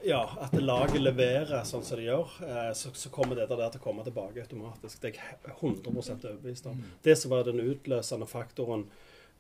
ja, 0.05 0.23
at 0.43 0.55
laget 0.59 0.99
leverer 1.03 1.63
sånn 1.67 1.85
som 1.87 2.01
de 2.01 2.09
gjør, 2.09 2.35
eh, 2.47 2.73
så, 2.79 2.91
så, 2.99 3.11
kommer 3.15 3.39
det 3.39 3.47
der 3.51 3.69
til 3.69 3.81
å 3.81 3.85
komme 3.85 4.05
tilbake 4.07 4.43
automatisk. 4.43 4.99
Det 5.03 5.13
er 5.13 5.21
jeg 5.21 5.57
100 5.61 5.93
overbevist 5.93 6.69
om. 6.71 6.83
Det 7.05 7.17
som 7.19 7.35
var 7.35 7.47
den 7.47 7.63
utløsende 7.63 8.27
faktoren 8.31 8.89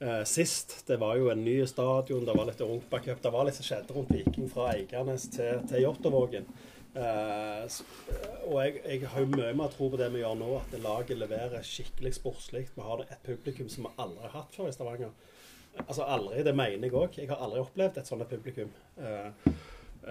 eh, 0.03 0.25
sist, 0.29 0.75
det 0.87 0.99
var 1.01 1.17
jo 1.21 1.31
en 1.33 1.45
ny 1.45 1.61
stadion, 1.67 2.27
det 2.27 2.35
var 2.37 2.49
litt 2.49 2.61
Europacup, 2.61 3.23
det 3.23 3.33
var 3.33 3.49
litt 3.49 3.59
som 3.59 3.67
skjedde 3.67 3.97
rundt 3.97 4.13
Viking 4.13 4.51
fra 4.53 4.73
Eiganes 4.75 5.29
til, 5.33 5.63
til 5.71 5.85
Jåttåvågen. 5.87 6.49
Uh, 6.93 7.65
og 8.51 8.59
jeg, 8.61 8.81
jeg, 8.85 9.07
har 9.09 9.23
jo 9.23 9.29
mye 9.33 9.55
mer 9.57 9.71
tro 9.73 9.87
på 9.89 9.97
det 9.97 10.11
vi 10.13 10.21
gjør 10.21 10.35
nå, 10.37 10.49
at 10.59 10.75
laget 10.85 11.17
leverer 11.17 11.65
skikkelig 11.65 12.13
sportslig. 12.19 12.67
Vi 12.75 12.85
har 12.85 13.01
et 13.07 13.23
publikum 13.25 13.71
som 13.73 13.87
vi 13.87 13.95
aldri 14.03 14.27
har 14.27 14.43
hatt 14.43 14.59
før 14.59 14.69
i 14.69 14.75
Stavanger. 14.77 15.15
Altså 15.87 16.05
aldri, 16.05 16.43
det 16.45 16.53
mener 16.53 16.85
jeg 16.85 16.93
òg. 16.93 17.17
Jeg 17.17 17.31
har 17.31 17.41
aldri 17.41 17.63
opplevd 17.63 18.03
et 18.03 18.11
sånt 18.11 18.27
publikum. 18.29 18.75
Uh, 19.01 19.33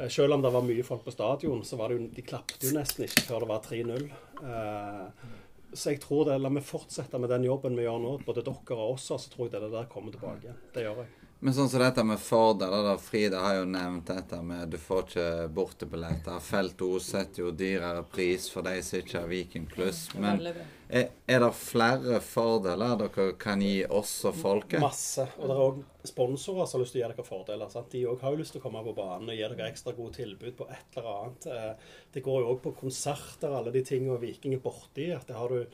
selv 0.10 0.33
om 0.33 0.41
det 0.41 0.53
var 0.55 0.65
mye 0.65 0.88
folk 0.88 1.05
på 1.05 1.13
stadion, 1.13 1.62
så 1.67 1.77
var 1.77 1.91
det 1.91 2.00
jo, 2.00 2.10
de 2.15 2.25
klappet 2.25 2.65
jo 2.65 2.74
nesten 2.74 3.05
ikke 3.05 3.27
før 3.27 3.45
det 3.45 3.51
var 3.51 3.63
3-0. 3.67 4.10
Uh, 4.41 5.29
så 5.74 5.94
jeg 5.94 6.01
tror 6.04 6.28
det, 6.28 6.38
La 6.42 6.51
meg 6.51 6.66
fortsette 6.68 7.20
med 7.22 7.32
den 7.32 7.48
jobben 7.48 7.78
vi 7.80 7.86
gjør 7.86 8.01
nå, 8.04 8.13
både 8.28 8.44
dere 8.46 8.78
og 8.78 8.96
oss, 8.96 9.10
så 9.12 9.20
tror 9.32 9.48
jeg 9.50 9.62
det 9.62 9.72
der 9.74 9.92
kommer 9.92 10.16
tilbake. 10.16 10.56
Det 10.75 10.86
gjør 10.86 11.04
jeg. 11.04 11.21
Men 11.41 11.55
sånn 11.57 11.69
som 11.71 11.81
dette 11.81 12.03
med 12.05 12.19
fordeler, 12.21 12.83
da. 12.86 12.91
Frida 13.01 13.39
har 13.41 13.55
jo 13.57 13.63
nevnt 13.65 14.12
dette 14.12 14.38
med 14.45 14.69
du 14.69 14.77
får 14.77 15.07
ikke 15.07 15.29
bortebilletter. 15.57 16.38
Felt 16.45 16.81
O 16.86 17.00
setter 17.01 17.41
jo 17.41 17.53
dyrere 17.57 18.03
pris 18.05 18.45
for 18.53 18.62
de 18.67 18.75
som 18.86 19.01
ikke 19.01 19.24
har 19.24 19.31
Viking 19.31 19.65
pluss. 19.71 20.03
Men 20.13 20.38
er, 20.45 21.07
er, 21.25 21.39
det 21.41 21.50
flere 21.57 22.19
fordeler 22.21 22.93
dere 23.00 23.25
kan 23.41 23.63
gi 23.65 23.79
oss 23.89 24.13
og 24.29 24.38
folket? 24.38 24.83
Masse. 24.83 25.25
Og 25.39 25.50
det 25.50 25.55
er 25.55 25.63
òg 25.63 25.79
sponsorer 26.12 26.69
som 26.69 26.77
har 26.77 26.83
lyst 26.86 26.93
til 26.93 27.01
å 27.01 27.03
gi 27.07 27.10
dere 27.10 27.25
fordeler. 27.25 27.71
Sant? 27.74 27.89
De 27.95 28.03
òg 28.12 28.21
har 28.21 28.36
jo 28.36 28.41
lyst 28.43 28.53
til 28.53 28.62
å 28.62 28.65
komme 28.67 28.83
på 28.86 28.93
banen 29.01 29.33
og 29.33 29.39
gi 29.39 29.41
dere 29.48 29.71
ekstra 29.71 29.95
gode 29.98 30.19
tilbud 30.19 30.60
på 30.62 30.69
et 30.69 31.00
eller 31.01 31.10
annet. 31.15 31.50
Eh, 31.55 31.95
det 32.13 32.25
går 32.27 32.43
jo 32.43 32.51
òg 32.53 32.62
på 32.67 32.75
konserter, 32.83 33.50
alle 33.50 33.74
de 33.74 33.81
tingene 33.88 34.21
Viking 34.21 34.53
er 34.60 34.62
borti. 34.62 35.10
at 35.15 35.25
det 35.25 35.41
har 35.41 35.50
du 35.50 35.65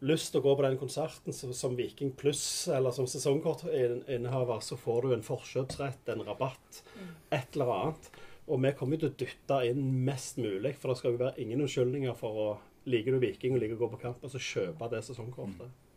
lyst 0.00 0.32
til 0.32 0.40
å 0.40 0.44
gå 0.48 0.54
på 0.56 0.64
den 0.64 0.78
konserten 0.80 1.34
så, 1.36 1.50
som 1.56 1.76
Viking 1.76 2.14
pluss 2.16 2.68
eller 2.72 2.94
som 2.96 3.08
sesongkortinnehaver, 3.10 4.64
så 4.64 4.78
får 4.80 5.06
du 5.06 5.14
en 5.14 5.24
forkjøpsrett, 5.26 6.08
en 6.12 6.24
rabatt, 6.26 6.82
mm. 6.96 7.12
et 7.36 7.56
eller 7.56 7.74
annet. 7.76 8.10
Og 8.50 8.62
vi 8.64 8.72
kommer 8.78 9.00
til 9.00 9.10
å 9.10 9.18
dytte 9.20 9.60
inn 9.68 9.84
mest 10.06 10.40
mulig, 10.40 10.74
for 10.80 10.90
det 10.90 11.00
skal 11.00 11.14
jo 11.14 11.20
være 11.20 11.44
ingen 11.44 11.62
unnskyldninger 11.66 12.16
for 12.18 12.44
å 12.46 12.50
Liker 12.88 13.12
du 13.12 13.20
Viking 13.20 13.52
og 13.52 13.60
liker 13.60 13.76
å 13.76 13.82
gå 13.82 13.88
på 13.92 13.98
kamp, 14.06 14.22
og 14.24 14.32
så 14.32 14.40
kjøpe 14.40 14.86
det 14.88 15.02
sesongkortet. 15.04 15.68
Mm. 15.68 15.90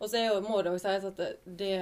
Og 0.00 0.08
så 0.08 0.22
jo, 0.22 0.38
må 0.40 0.62
det 0.64 0.72
òg 0.72 0.80
sies 0.80 1.04
at 1.04 1.20
det, 1.44 1.74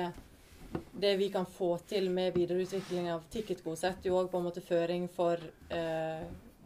det, 0.99 1.13
vi 1.21 1.29
kan 1.31 1.47
få 1.47 1.77
til 1.89 2.11
med 2.11 2.35
videreutvikling 2.35 3.07
av 3.13 3.23
Ticketgo, 3.31 3.77
setter 3.79 4.11
jo 4.11 4.19
òg 4.19 4.33
på 4.33 4.41
en 4.41 4.49
måte 4.49 4.65
føring 4.65 5.07
for 5.15 5.39
eh, 5.71 6.25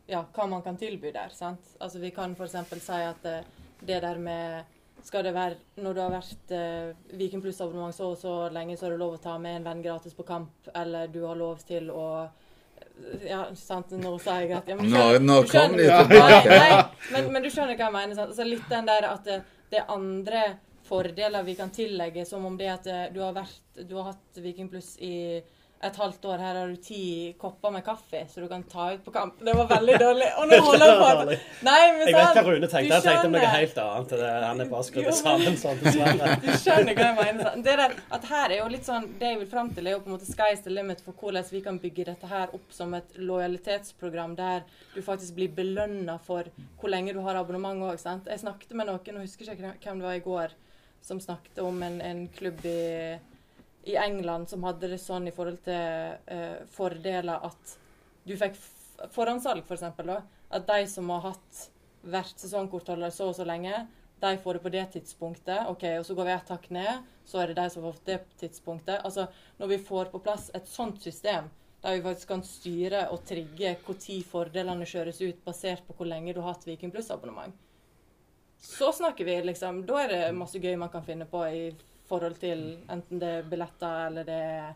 ja, 0.08 0.22
hva 0.24 0.48
man 0.48 0.64
kan 0.64 0.80
tilby 0.80 1.12
der. 1.12 1.34
sant? 1.36 1.74
Altså 1.78 2.00
Vi 2.00 2.14
kan 2.16 2.32
f.eks. 2.32 2.56
si 2.80 3.02
at 3.04 3.20
det, 3.26 3.38
det 3.84 4.00
der 4.04 4.20
med 4.22 4.80
skal 5.02 5.24
det 5.26 5.32
være 5.34 5.82
Når 5.82 5.94
du 5.94 6.00
har 6.00 6.12
vært 6.12 6.54
eh, 6.54 6.92
Viking 7.18 7.42
pluss-abonnement 7.42 7.94
så 7.96 8.12
og 8.12 8.18
så 8.20 8.36
lenge, 8.54 8.76
så 8.76 8.86
har 8.86 8.94
du 8.94 9.02
lov 9.02 9.16
å 9.16 9.22
ta 9.22 9.36
med 9.42 9.58
en 9.58 9.66
venn 9.66 9.82
gratis 9.84 10.14
på 10.14 10.26
kamp, 10.26 10.70
eller 10.74 11.10
du 11.12 11.22
har 11.26 11.38
lov 11.38 11.62
til 11.66 11.90
å 11.90 12.06
ja, 13.24 13.46
sant, 13.56 13.92
nå 13.98 14.12
sa 14.22 14.36
jeg 14.42 14.52
at 14.56 14.68
ja, 14.68 14.76
men, 14.76 14.90
Nå, 14.92 15.04
nå 15.24 15.38
kom 15.48 15.76
de 15.78 15.86
tilbake. 15.86 16.58
Nei, 16.58 16.82
men, 17.14 17.30
men, 17.32 17.42
du 17.42 17.48
skjønner 17.50 17.78
hva 17.78 17.88
jeg 17.88 17.94
mener. 17.94 18.18
Sant? 18.18 18.34
Altså, 18.34 18.46
litt 18.46 18.68
den 18.70 18.88
der 18.90 19.06
at 19.08 19.24
det, 19.26 19.38
det, 19.72 19.80
er 19.80 19.94
andre 19.94 20.42
fordeler 20.86 21.46
vi 21.46 21.56
kan 21.58 21.72
tillegge, 21.74 22.26
som 22.28 22.44
om 22.46 22.58
det 22.58 22.68
at 22.70 22.88
eh, 22.90 23.08
du 23.14 23.22
har, 23.24 23.34
vært, 23.36 23.62
du 23.80 23.96
har 23.98 24.12
hatt 24.12 24.42
Viking 24.44 24.70
pluss 24.70 24.94
i 25.02 25.40
et 25.82 25.96
halvt 25.98 26.24
år. 26.30 26.38
Her 26.38 26.58
har 26.60 26.68
du 26.70 26.76
ti 26.78 27.02
kopper 27.40 27.72
med 27.74 27.82
kaffe, 27.84 28.20
så 28.30 28.40
du 28.40 28.46
kan 28.48 28.62
ta 28.70 28.92
ut 28.92 29.04
på 29.04 29.10
kamp. 29.14 29.40
Det 29.42 29.54
var 29.58 29.66
veldig 29.70 29.96
dårlig. 29.98 30.28
Og 30.38 30.46
nå 30.50 30.58
holder 30.66 30.86
jeg 30.86 30.98
på. 31.00 31.36
Nei, 31.66 31.78
men 31.96 32.02
jeg 32.06 32.16
vet 32.16 32.38
hva 32.38 32.44
Rune 32.46 32.68
tenkte. 32.70 32.98
Jeg 32.98 33.04
tenkte 33.06 33.30
noe 33.32 33.48
helt 33.54 33.80
annet. 33.84 34.14
Det, 34.20 34.28
han 34.44 34.62
er 34.62 34.70
bare 34.70 34.86
skrudd 34.86 35.10
sammen 35.18 35.58
sånn, 35.58 35.80
dessverre. 35.82 36.36
Du 36.44 36.50
skjønner 36.62 36.98
hva 36.98 37.08
jeg 37.08 37.36
mener. 37.38 37.58
Det 37.66 37.74
der, 37.82 37.96
at 38.18 38.28
her 38.30 38.46
er 38.54 38.60
jo 38.60 38.68
litt 38.70 38.86
sånn, 38.86 39.08
det 39.18 39.32
jeg 39.32 39.40
vil 39.42 39.50
fram 39.50 39.72
til, 39.74 39.88
er 39.90 39.96
jo 39.96 40.04
på 40.04 40.12
en 40.12 40.16
måte 40.16 40.30
sky's 40.30 40.62
the 40.62 40.74
limit 40.74 41.02
for 41.02 41.18
hvordan 41.18 41.50
vi 41.50 41.64
kan 41.66 41.82
bygge 41.82 42.06
dette 42.12 42.30
her 42.30 42.54
opp 42.54 42.70
som 42.74 42.94
et 42.98 43.18
lojalitetsprogram 43.18 44.36
der 44.38 44.62
du 44.94 45.02
faktisk 45.02 45.34
blir 45.38 45.50
belønna 45.56 46.18
for 46.22 46.46
hvor 46.78 46.94
lenge 46.94 47.16
du 47.16 47.20
har 47.26 47.40
abonnement 47.40 47.88
òg. 47.88 47.98
Jeg 47.98 48.44
snakket 48.44 48.78
med 48.78 48.86
noen, 48.92 49.18
og 49.18 49.26
husker 49.26 49.50
ikke 49.50 49.74
hvem 49.82 49.98
det 49.98 50.08
var 50.12 50.18
i 50.18 50.24
går, 50.24 50.56
som 51.02 51.18
snakket 51.18 51.58
om 51.64 51.82
en, 51.82 51.98
en 52.06 52.26
klubb 52.38 52.62
i 52.70 52.78
i 53.84 53.96
England 53.96 54.48
som 54.50 54.64
hadde 54.66 54.92
det 54.92 55.00
sånn 55.02 55.26
i 55.28 55.34
forhold 55.34 55.62
til 55.66 56.18
uh, 56.30 56.62
fordeler 56.74 57.46
at 57.48 57.76
du 58.26 58.36
fikk 58.38 58.58
forhåndssalg, 59.10 59.64
f.eks. 59.64 59.68
For 59.68 59.78
eksempel, 59.78 60.12
da, 60.12 60.20
at 60.54 60.68
de 60.68 60.86
som 60.90 61.10
har 61.10 61.24
hatt 61.32 61.64
vært 62.02 62.38
sesongkortholder 62.38 63.14
så 63.14 63.30
og 63.30 63.36
så 63.38 63.46
lenge, 63.46 63.86
de 64.22 64.36
får 64.38 64.54
det 64.54 64.62
på 64.62 64.72
det 64.74 64.84
tidspunktet. 64.94 65.64
ok, 65.68 65.84
Og 65.98 66.06
så 66.06 66.14
går 66.14 66.24
vi 66.24 66.32
ett 66.32 66.52
hakk 66.54 66.68
ned, 66.70 67.08
så 67.24 67.38
er 67.42 67.50
det 67.50 67.58
de 67.58 67.70
som 67.70 67.82
har 67.82 67.92
fått 67.92 68.06
det 68.06 68.20
tidspunktet. 68.38 69.00
Altså, 69.04 69.26
Når 69.58 69.66
vi 69.66 69.78
får 69.78 70.12
på 70.12 70.22
plass 70.22 70.50
et 70.54 70.68
sånt 70.68 71.02
system, 71.02 71.50
der 71.82 71.96
vi 71.96 72.02
faktisk 72.02 72.28
kan 72.28 72.42
styre 72.42 73.08
og 73.10 73.24
trigge 73.26 73.76
når 73.82 74.22
fordelene 74.30 74.86
kjøres 74.86 75.20
ut, 75.20 75.44
basert 75.44 75.82
på 75.86 75.94
hvor 75.94 76.06
lenge 76.06 76.32
du 76.32 76.40
har 76.40 76.54
hatt 76.54 76.66
Viking 76.66 76.92
Pluss-abonnement, 76.92 77.54
så 78.62 78.92
snakker 78.92 79.24
vi 79.24 79.42
liksom 79.42 79.86
Da 79.86 80.04
er 80.04 80.08
det 80.08 80.34
masse 80.34 80.58
gøy 80.58 80.76
man 80.76 80.88
kan 80.88 81.02
finne 81.02 81.26
på 81.26 81.42
i 81.50 81.74
forhold 82.12 82.38
til 82.40 82.64
enten 82.92 83.22
det 83.22 83.36
er 83.40 83.46
billetter 83.48 84.06
eller 84.06 84.28
det 84.28 84.40
er 84.52 84.72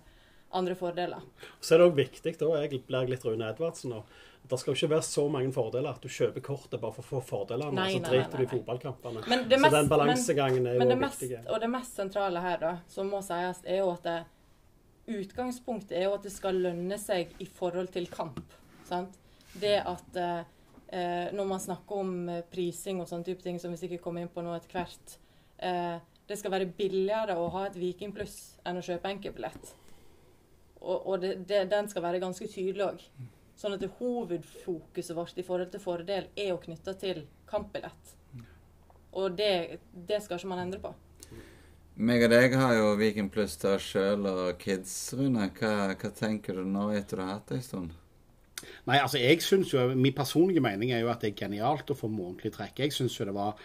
andre 0.56 0.76
fordeler. 0.78 1.20
Så 1.60 1.74
er 1.74 1.82
det 1.82 1.90
òg 1.90 1.98
viktig, 1.98 2.32
da, 2.40 2.48
jeg 2.62 2.80
blir 2.86 3.10
litt 3.10 3.24
Rune 3.26 3.50
Edvardsen 3.50 3.92
nå, 3.92 4.00
det 4.46 4.58
skal 4.60 4.72
jo 4.72 4.78
ikke 4.78 4.92
være 4.94 5.04
så 5.06 5.24
mange 5.32 5.50
fordeler 5.54 5.96
at 5.96 6.04
du 6.04 6.12
kjøper 6.12 6.44
kortet 6.44 6.78
bare 6.82 6.94
for 6.94 7.02
å 7.02 7.08
få 7.08 7.22
fordelene, 7.32 7.74
nei, 7.74 7.88
og 7.96 8.04
så 8.04 8.12
driter 8.12 8.38
du 8.38 8.44
i 8.44 8.50
fotballkampene. 8.50 9.24
Mest, 9.26 9.64
så 9.64 9.70
den 9.74 9.90
balansegangen 9.90 10.68
er 10.70 10.78
jo 10.78 10.86
viktig. 11.02 11.30
Og 11.50 11.60
det 11.64 11.70
mest 11.72 11.98
sentrale 11.98 12.42
her, 12.44 12.60
da, 12.62 12.72
som 12.90 13.10
må 13.10 13.22
sies, 13.26 13.62
er 13.66 13.82
jo 13.82 13.90
at 13.96 14.06
det, 14.06 14.18
utgangspunktet 15.16 15.96
er 15.98 16.06
jo 16.06 16.14
at 16.16 16.26
det 16.26 16.34
skal 16.34 16.58
lønne 16.62 16.98
seg 16.98 17.34
i 17.42 17.46
forhold 17.58 17.90
til 17.94 18.06
kamp. 18.10 18.54
Sant? 18.86 19.18
Det 19.58 19.76
at 19.82 20.18
eh, 20.22 21.34
når 21.34 21.50
man 21.50 21.62
snakker 21.62 22.02
om 22.02 22.16
prising 22.52 23.02
og 23.02 23.10
sånne 23.10 23.26
type 23.26 23.42
ting, 23.42 23.58
som 23.62 23.74
vi 23.74 23.80
sikkert 23.82 24.04
kommer 24.04 24.22
inn 24.22 24.30
på 24.30 24.46
nå 24.46 24.54
etter 24.54 24.78
hvert 24.78 25.18
eh, 25.58 25.96
det 26.26 26.38
skal 26.40 26.54
være 26.56 26.70
billigere 26.78 27.36
å 27.38 27.48
ha 27.54 27.66
et 27.68 27.78
Viking 27.78 28.12
pluss 28.14 28.56
enn 28.66 28.80
å 28.80 28.84
kjøpe 28.84 29.10
enkeltbillett. 29.12 29.72
Og, 30.82 30.98
og 30.98 31.22
det, 31.22 31.32
det, 31.48 31.64
den 31.70 31.88
skal 31.90 32.04
være 32.04 32.22
ganske 32.22 32.48
tydelig 32.50 32.84
òg. 32.86 33.04
Sånn 33.56 33.72
at 33.76 33.80
det 33.80 33.94
hovedfokuset 33.98 35.16
vårt 35.16 35.38
i 35.40 35.44
forhold 35.46 35.72
til 35.72 35.82
fordel 35.82 36.28
er 36.36 36.50
jo 36.50 36.60
knytta 36.60 36.92
til 37.00 37.24
kampbillett. 37.48 38.16
Og 39.16 39.36
det, 39.38 39.78
det, 39.94 40.20
skal 40.22 40.36
ikke 40.36 40.50
man 40.50 40.66
endre 40.66 40.82
på. 40.82 40.92
Meg 41.96 42.26
og 42.26 42.34
deg 42.34 42.52
har 42.60 42.74
jo 42.76 42.90
Viking 43.00 43.30
pluss 43.32 43.54
til 43.56 43.78
oss 43.78 43.86
sjøl 43.94 44.26
og 44.28 44.58
kids, 44.60 44.92
Rune. 45.16 45.48
Hva, 45.56 45.94
hva, 45.94 46.10
tenker 46.12 46.58
du 46.58 46.66
nå 46.68 46.90
etter 46.92 47.16
du 47.16 47.24
har 47.24 47.38
hatt 47.38 47.48
det 47.48 47.62
en 47.62 47.64
stund? 47.64 47.94
Nei, 48.88 48.98
altså 48.98 49.20
jeg 49.20 49.40
synes 49.44 49.72
jo, 49.72 49.82
Min 49.96 50.14
personlige 50.16 50.64
mening 50.64 50.92
er 50.92 51.00
jo 51.04 51.10
at 51.12 51.24
det 51.24 51.32
er 51.32 51.40
genialt 51.46 51.90
å 51.92 51.96
få 51.96 52.10
månedlig 52.12 52.52
trekk. 52.52 52.84
Jeg 52.84 52.92
syns 52.92 53.16
jo 53.16 53.28
det 53.28 53.36
var 53.36 53.56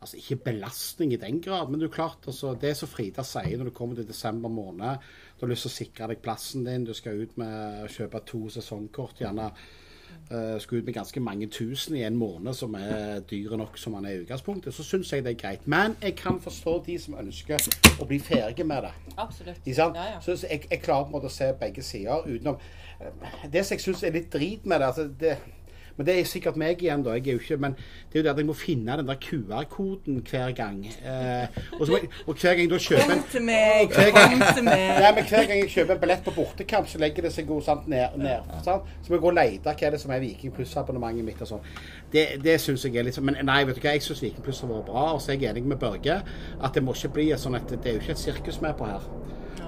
altså 0.00 0.16
Ikke 0.16 0.36
belastning 0.36 1.12
i 1.12 1.16
den 1.20 1.40
grad, 1.42 1.70
men 1.70 1.80
det 1.80 1.88
er 1.88 1.94
klart, 1.94 2.18
altså, 2.26 2.54
det 2.60 2.76
som 2.76 2.88
Frida 2.88 3.24
sier 3.26 3.58
når 3.58 3.70
du 3.70 3.74
kommer 3.74 3.98
til 3.98 4.08
desember 4.08 4.48
måned, 4.48 5.02
du 5.38 5.46
har 5.46 5.52
lyst 5.52 5.66
til 5.66 5.72
å 5.72 5.78
sikre 5.78 6.08
deg 6.12 6.22
plassen 6.22 6.64
din, 6.66 6.86
du 6.86 6.94
skal 6.94 7.18
ut 7.18 7.36
med 7.40 7.84
å 7.84 7.90
kjøpe 7.90 8.22
to 8.26 8.44
sesongkort, 8.52 9.18
gjerne 9.18 9.50
uh, 10.30 10.54
skal 10.62 10.78
ut 10.78 10.86
med 10.86 10.94
ganske 10.94 11.20
mange 11.20 11.50
tusen 11.50 11.98
i 11.98 12.04
en 12.06 12.16
måned 12.18 12.54
som 12.54 12.74
er 12.78 13.24
dyre 13.30 13.58
nok 13.58 13.78
som 13.78 13.96
man 13.98 14.06
er 14.06 14.16
i 14.16 14.22
utgangspunktet, 14.22 14.74
så 14.74 14.86
syns 14.86 15.12
jeg 15.12 15.26
det 15.26 15.34
er 15.34 15.42
greit. 15.42 15.66
Men 15.66 15.98
jeg 16.02 16.14
kan 16.22 16.40
forstå 16.42 16.78
de 16.86 16.98
som 17.02 17.18
ønsker 17.18 17.68
å 17.98 18.06
bli 18.08 18.20
ferdig 18.22 18.66
med 18.66 18.86
det. 18.86 18.94
Absolutt. 19.16 19.62
Ja, 19.66 19.90
ja. 19.98 20.18
Så 20.22 20.38
jeg, 20.46 20.66
jeg, 20.70 20.82
klarer 20.82 21.08
på 21.08 21.14
en 21.14 21.18
måte 21.18 21.30
å 21.30 21.38
se 21.40 21.50
begge 21.58 21.82
sider 21.82 22.26
utenom 22.26 22.58
uh, 23.02 23.46
Det 23.50 23.66
som 23.66 23.74
jeg 23.74 23.88
syns 23.88 24.06
er 24.06 24.14
litt 24.14 24.30
drit 24.32 24.66
med 24.66 24.78
det, 24.78 24.92
altså 24.92 25.10
det 25.10 25.38
Men 25.98 26.06
det 26.06 26.14
er 26.14 26.28
sikkert 26.30 26.56
meg 26.60 26.82
igjen, 26.82 27.02
da. 27.02 27.16
Jeg 27.18 27.26
er 27.26 27.36
jo 27.36 27.42
ikke, 27.42 27.56
men 27.60 27.72
det 27.74 28.18
er 28.18 28.20
jo 28.20 28.24
det 28.28 28.30
at 28.30 28.38
jeg 28.38 28.46
må 28.46 28.54
finne 28.54 28.96
den 29.00 29.08
der 29.08 29.18
QR-koden 29.24 30.20
hver 30.30 30.52
gang. 30.54 30.84
Eh, 30.86 31.58
og, 31.80 31.88
jeg, 31.90 32.10
og, 32.26 32.34
hver 32.34 32.54
gang 32.54 32.70
da 32.70 32.78
kjøper 32.84 33.10
Kom 33.10 33.24
til 33.32 33.44
meg! 33.48 33.94
Kom 33.96 34.44
til 34.54 34.64
meg! 34.68 34.84
Nei, 35.02 35.10
men 35.16 35.26
hver 35.26 35.48
gang 35.50 35.62
jeg 35.64 35.72
kjøper 35.74 35.96
en 35.96 36.02
billett 36.04 36.22
på 36.24 36.34
bortekamp, 36.36 36.86
så 36.88 37.02
legger 37.02 37.26
det 37.26 37.32
seg 37.34 37.50
jo 37.50 37.58
sant, 37.66 37.88
ned. 37.90 38.14
ned 38.22 38.46
sant? 38.62 38.86
Så 39.02 39.10
må 39.10 39.18
jeg 39.18 39.24
gå 39.26 39.32
og 39.32 39.38
lete 39.40 39.74
hva 39.74 39.88
er 39.88 39.96
det 39.96 40.02
som 40.04 40.14
er 40.14 40.22
Viking 40.22 40.54
pluss-abonnementet 40.54 41.26
mitt 41.26 41.42
og 41.42 41.50
sånn. 41.56 41.66
Det, 42.12 42.28
det 42.46 42.54
syns 42.62 42.86
jeg 42.86 42.94
er 42.96 43.04
litt 43.04 43.18
sånn 43.18 43.26
Men 43.28 43.42
nei, 43.44 43.58
vet 43.68 43.76
du 43.76 43.82
hva, 43.82 43.96
jeg 43.98 44.06
syns 44.06 44.22
Viking 44.22 44.46
pluss 44.46 44.62
har 44.62 44.70
vært 44.70 44.86
bra. 44.92 45.08
Og 45.16 45.24
så 45.24 45.34
er 45.34 45.42
jeg 45.42 45.50
enig 45.50 45.66
med 45.66 45.82
Børge 45.82 46.20
at 46.22 46.78
det 46.78 46.84
må 46.86 46.94
ikke 46.94 47.16
bli 47.18 47.32
sånn 47.34 47.58
at 47.58 47.74
det 47.74 47.82
er 47.82 47.98
jo 47.98 48.04
ikke 48.04 48.14
et 48.14 48.22
sirkus 48.22 48.62
med 48.62 48.78
på 48.78 48.86
her. 48.86 49.10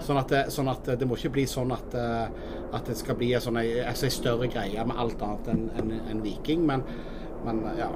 Sånn 0.04 0.18
at, 0.20 0.32
det, 0.32 0.40
sånn 0.54 0.70
at, 0.72 0.88
det 1.00 1.08
må 1.08 1.18
ikke 1.18 1.32
bli 1.34 1.44
sånn 1.50 1.72
at, 1.74 1.94
eh, 1.98 2.54
at 2.76 2.88
det 2.88 2.96
skal 2.98 3.18
bli 3.18 3.32
en 3.36 3.44
sånn, 3.44 3.58
altså 3.60 4.08
en 4.08 4.14
større 4.14 4.48
greie 4.52 4.86
med 4.86 5.02
alt 5.02 5.22
annet 5.26 5.50
enn 5.52 5.66
en, 5.80 5.92
en 6.14 6.22
Viking. 6.24 6.64
Men, 6.66 6.84
men 7.44 7.62
ja. 7.78 7.90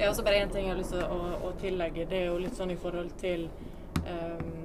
Jeg 0.00 0.06
har 0.06 0.14
også 0.14 0.24
bare 0.24 0.40
én 0.40 0.52
ting 0.52 0.64
jeg 0.64 0.72
har 0.72 0.80
lyst 0.80 0.94
til 0.94 1.04
å, 1.04 1.20
å, 1.44 1.52
tillegge. 1.60 2.06
Det 2.08 2.22
er 2.22 2.30
jo 2.30 2.38
litt 2.40 2.56
sånn 2.56 2.72
i 2.72 2.78
forhold 2.80 3.12
til 3.20 3.46
um, 4.06 4.56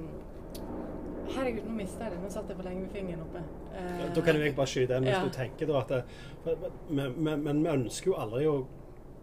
Herregud, 1.26 1.66
nå 1.66 1.74
mista 1.76 2.06
jeg 2.06 2.14
det. 2.14 2.22
Nå 2.22 2.30
satt 2.32 2.48
jeg 2.48 2.56
for 2.56 2.64
lenge 2.64 2.86
med 2.86 2.94
fingeren 2.94 3.24
oppe. 3.26 3.42
Uh, 3.74 4.06
da 4.16 4.24
kan 4.24 4.40
jeg 4.40 4.56
bare 4.56 4.72
skyte 4.72 4.96
inn 4.96 5.08
hvis 5.10 5.16
ja. 5.18 5.22
du 5.26 5.34
tenker 5.34 5.68
da 5.68 5.82
at 5.82 5.92
det, 5.92 6.56
men, 6.88 7.42
men, 7.44 7.60
vi 7.60 7.72
ønsker 7.74 8.14
jo 8.14 8.18
aldri 8.22 8.46
å 8.48 8.56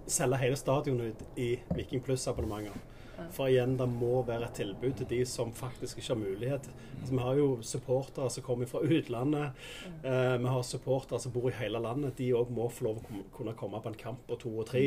selge 0.06 0.42
hele 0.44 0.60
stadionet 0.60 1.24
i 1.40 1.56
Viking 1.74 2.04
Pluss-abonnementer. 2.06 2.93
For 3.34 3.50
igjen, 3.50 3.76
det 3.78 3.88
må 3.90 4.22
være 4.26 4.48
et 4.48 4.56
tilbud 4.58 4.96
til 4.98 5.10
de 5.10 5.20
som 5.30 5.54
faktisk 5.54 6.00
ikke 6.00 6.14
har 6.14 6.20
mulighet. 6.22 6.70
Altså, 7.00 7.12
vi 7.14 7.22
har 7.22 7.40
jo 7.40 7.48
supportere 7.62 8.30
som 8.34 8.46
kommer 8.46 8.70
fra 8.70 8.82
utlandet. 8.82 9.66
Eh, 10.04 10.38
vi 10.42 10.54
har 10.56 10.62
supportere 10.66 11.20
som 11.20 11.34
bor 11.34 11.50
i 11.50 11.58
hele 11.58 11.82
landet. 11.84 12.18
De 12.18 12.32
òg 12.38 12.54
må 12.54 12.70
få 12.74 12.90
lov 12.90 13.02
å 13.02 13.24
kunne 13.36 13.56
komme 13.60 13.82
på 13.82 13.94
en 13.94 14.00
kamp 14.00 14.24
på 14.28 14.40
to 14.42 14.54
og 14.58 14.70
tre. 14.70 14.86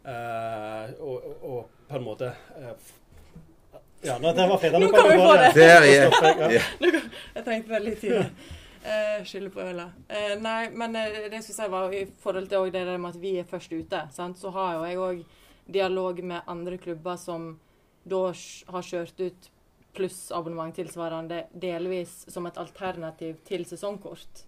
Eh, 0.00 0.94
og, 0.98 1.28
og, 1.42 1.76
på 1.88 1.98
en 1.98 2.06
måte 2.06 2.32
eh, 2.56 2.88
Ja, 4.02 4.16
det 4.16 4.46
var 4.48 4.56
fint. 4.58 4.78
Nå 4.80 4.88
kom 4.94 5.10
vi 5.10 5.18
på 5.20 5.34
det! 5.36 5.50
det 5.54 5.68
er, 5.68 5.90
ja. 5.92 6.62
Jeg 7.36 7.44
trengte 7.44 7.74
veldig 7.74 7.98
tid. 8.00 8.16
Uh, 8.80 9.24
skylder 9.28 9.50
på 9.52 9.60
ølet. 9.60 9.96
Uh, 10.08 10.38
nei, 10.40 10.70
men 10.72 10.96
uh, 10.96 11.02
det 11.12 11.36
jeg 11.36 11.44
skulle 11.44 11.58
si 11.58 11.66
var 11.68 11.92
i 11.92 12.06
forhold 12.22 12.46
til 12.48 12.70
det 12.72 12.94
med 12.96 13.10
at 13.10 13.18
vi 13.20 13.34
er 13.36 13.44
først 13.44 13.74
ute, 13.76 14.00
sant? 14.16 14.40
så 14.40 14.48
har 14.54 14.78
jo 14.78 14.86
jeg 14.88 15.02
òg 15.04 15.20
dialog 15.72 16.22
med 16.22 16.46
andre 16.50 16.78
klubber 16.78 17.16
som 17.16 17.52
da 18.02 18.26
har 18.74 18.86
kjørt 18.86 19.20
ut 19.20 19.50
plussabonnement 19.94 20.74
tilsvarende 20.74 21.44
delvis 21.52 22.24
som 22.30 22.46
et 22.46 22.58
alternativ 22.58 23.40
til 23.46 23.66
sesongkort. 23.66 24.44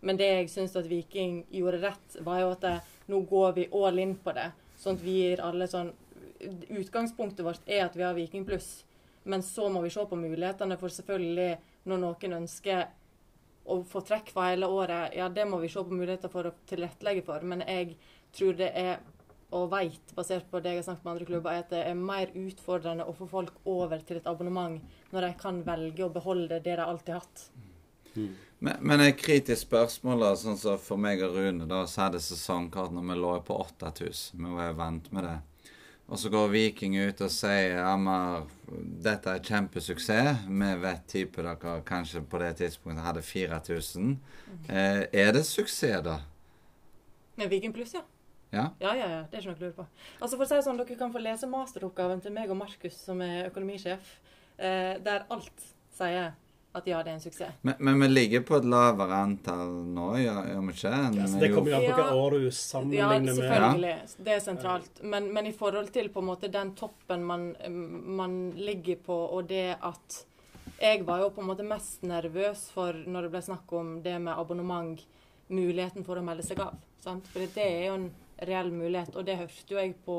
Men 0.00 0.18
det 0.20 0.28
jeg 0.28 0.50
syns 0.52 0.76
at 0.76 0.88
Viking 0.88 1.44
gjorde 1.52 1.82
rett, 1.82 2.18
var 2.24 2.42
jo 2.42 2.50
at 2.54 2.64
det, 2.64 2.74
nå 3.10 3.20
går 3.28 3.54
vi 3.56 3.68
all 3.74 4.00
in 4.00 4.16
på 4.20 4.34
det. 4.36 4.50
Sånn 4.80 4.98
at 4.98 5.04
vi 5.04 5.20
gir 5.22 5.44
alle 5.44 5.68
sånn 5.70 5.94
Utgangspunktet 6.36 7.40
vårt 7.46 7.64
er 7.64 7.86
at 7.86 7.94
vi 7.96 8.04
har 8.04 8.12
Viking 8.14 8.44
pluss. 8.44 8.84
Men 9.24 9.42
så 9.42 9.70
må 9.72 9.80
vi 9.82 9.90
se 9.90 10.04
på 10.04 10.18
mulighetene 10.20 10.76
for 10.78 10.92
selvfølgelig 10.92 11.56
når 11.88 12.02
noen 12.02 12.34
ønsker 12.42 12.82
å 13.72 13.80
få 13.88 14.02
trekk 14.06 14.28
for 14.34 14.46
hele 14.46 14.68
året, 14.70 15.16
ja, 15.16 15.30
det 15.32 15.46
må 15.48 15.58
vi 15.62 15.70
se 15.72 15.82
på 15.82 15.96
muligheter 15.96 16.30
for 16.30 16.46
å 16.46 16.54
tilrettelegge 16.68 17.24
for. 17.26 17.42
Men 17.42 17.64
jeg 17.66 17.96
tror 18.36 18.58
det 18.60 18.68
er 18.78 19.00
og 19.54 19.68
veit, 19.70 20.14
basert 20.16 20.48
på 20.50 20.58
det 20.62 20.72
jeg 20.74 20.80
har 20.80 20.88
snakket 20.88 21.04
med 21.04 21.12
andre 21.12 21.28
klubber, 21.28 21.52
er 21.52 21.62
at 21.62 21.70
det 21.70 21.82
er 21.86 21.98
mer 21.98 22.32
utfordrende 22.34 23.06
å 23.06 23.14
få 23.14 23.28
folk 23.30 23.60
over 23.68 24.02
til 24.06 24.18
et 24.18 24.26
abonnement 24.26 24.80
når 25.14 25.28
de 25.28 25.32
kan 25.38 25.60
velge 25.66 26.04
å 26.06 26.12
beholde 26.12 26.58
det 26.58 26.74
de 26.80 26.82
alltid 26.82 27.14
har 27.14 27.22
hatt. 27.22 27.44
Mm. 28.16 28.32
Men, 28.58 28.78
men 28.80 29.02
et 29.04 29.18
kritisk 29.20 29.66
spørsmål, 29.66 30.24
da, 30.24 30.30
sånn 30.40 30.58
som 30.58 30.80
for 30.80 31.00
meg 31.00 31.22
og 31.22 31.36
Rune, 31.36 31.68
da, 31.68 31.84
så 31.86 32.08
det 32.12 32.22
sesongkart 32.24 32.94
når 32.96 33.10
vi 33.10 33.18
lå 33.20 33.34
på 33.46 33.58
8000. 33.68 34.40
Vi 34.40 34.56
var 34.56 34.78
vant 34.78 35.12
med 35.12 35.28
det. 35.28 35.36
Og 36.06 36.20
så 36.22 36.30
går 36.30 36.52
Viking 36.52 36.94
ut 37.02 37.20
og 37.26 37.32
sier 37.34 37.80
at 37.82 38.50
dette 39.04 39.32
er 39.32 39.42
kjempesuksess. 39.42 40.46
Vi 40.46 40.72
vet 40.82 41.06
type 41.10 41.42
dere 41.42 41.80
kanskje 41.86 42.22
på 42.22 42.40
det 42.42 42.52
tidspunktet 42.62 43.04
hadde 43.04 43.24
4000. 43.26 44.12
Mm. 44.14 44.60
Eh, 44.70 45.02
er 45.26 45.32
det 45.34 45.42
suksess, 45.46 46.04
da? 46.06 46.20
Med 47.36 47.50
Viking 47.50 47.74
pluss, 47.74 47.96
ja. 47.98 48.06
Ja? 48.54 48.70
ja, 48.80 48.94
ja, 48.94 49.06
ja. 49.10 49.20
Det 49.26 49.38
er 49.38 49.42
ikke 49.42 49.52
noe 49.52 49.58
å 49.58 49.64
lure 49.64 49.76
på. 49.76 49.86
Altså 50.20 50.38
for 50.38 50.46
å 50.46 50.48
si 50.48 50.56
det 50.58 50.64
sånn, 50.66 50.80
Dere 50.80 50.98
kan 50.98 51.12
få 51.14 51.22
lese 51.22 51.50
masteroppgaven 51.50 52.22
til 52.24 52.34
meg 52.36 52.50
og 52.52 52.60
Markus, 52.60 52.98
som 53.08 53.20
er 53.24 53.48
økonomisjef, 53.50 54.16
eh, 54.56 54.96
der 55.02 55.26
alt 55.34 55.70
sier 55.96 56.34
at 56.76 56.86
ja, 56.88 56.98
det 57.00 57.10
er 57.10 57.14
en 57.16 57.22
suksess. 57.22 57.60
Men, 57.64 57.78
men 57.80 58.00
vi 58.02 58.08
ligger 58.10 58.42
på 58.44 58.58
et 58.58 58.66
lavere 58.68 59.20
antall 59.24 59.70
nå, 59.96 60.10
gjør 60.20 60.40
vi 60.50 60.74
ikke? 60.74 60.92
Ja, 60.92 61.28
det 61.40 61.50
kommer 61.54 61.72
jo 61.72 61.78
an 61.78 61.86
på 61.86 61.92
hvilket 61.96 62.18
år 62.20 62.36
du 62.36 62.48
sammenligner 62.52 63.20
med. 63.20 63.30
Ja, 63.30 63.36
selvfølgelig. 63.38 64.24
Det 64.26 64.34
er 64.34 64.42
sentralt. 64.44 65.00
Men, 65.02 65.30
men, 65.32 65.48
i 65.48 65.54
forhold 65.56 65.88
til 65.94 66.10
på 66.12 66.20
en 66.20 66.28
måte 66.28 66.50
den 66.52 66.74
toppen 66.76 67.24
man, 67.24 67.46
man 68.20 68.36
ligger 68.60 69.00
på, 69.08 69.16
og 69.38 69.48
det 69.52 69.68
at 69.80 70.24
Jeg 70.76 71.06
var 71.08 71.22
jo 71.22 71.30
på 71.32 71.40
en 71.40 71.46
måte 71.48 71.64
mest 71.64 72.02
nervøs 72.04 72.66
for 72.74 72.92
når 72.92 73.24
det 73.24 73.30
ble 73.32 73.40
snakk 73.46 73.70
om 73.72 73.94
det 74.04 74.18
med 74.20 74.36
abonnement, 74.36 75.00
muligheten 75.48 76.04
for 76.04 76.20
å 76.20 76.24
melde 76.26 76.44
seg 76.44 76.60
av. 76.60 76.74
Sant? 77.00 77.24
For 77.32 77.40
det 77.54 77.64
er 77.64 77.86
jo 77.86 77.94
en 77.96 78.10
reell 78.38 78.72
mulighet. 78.72 79.16
Og 79.16 79.24
det 79.26 79.38
hørte 79.40 79.74
jo 79.74 79.80
jeg 79.80 79.94
på 80.04 80.18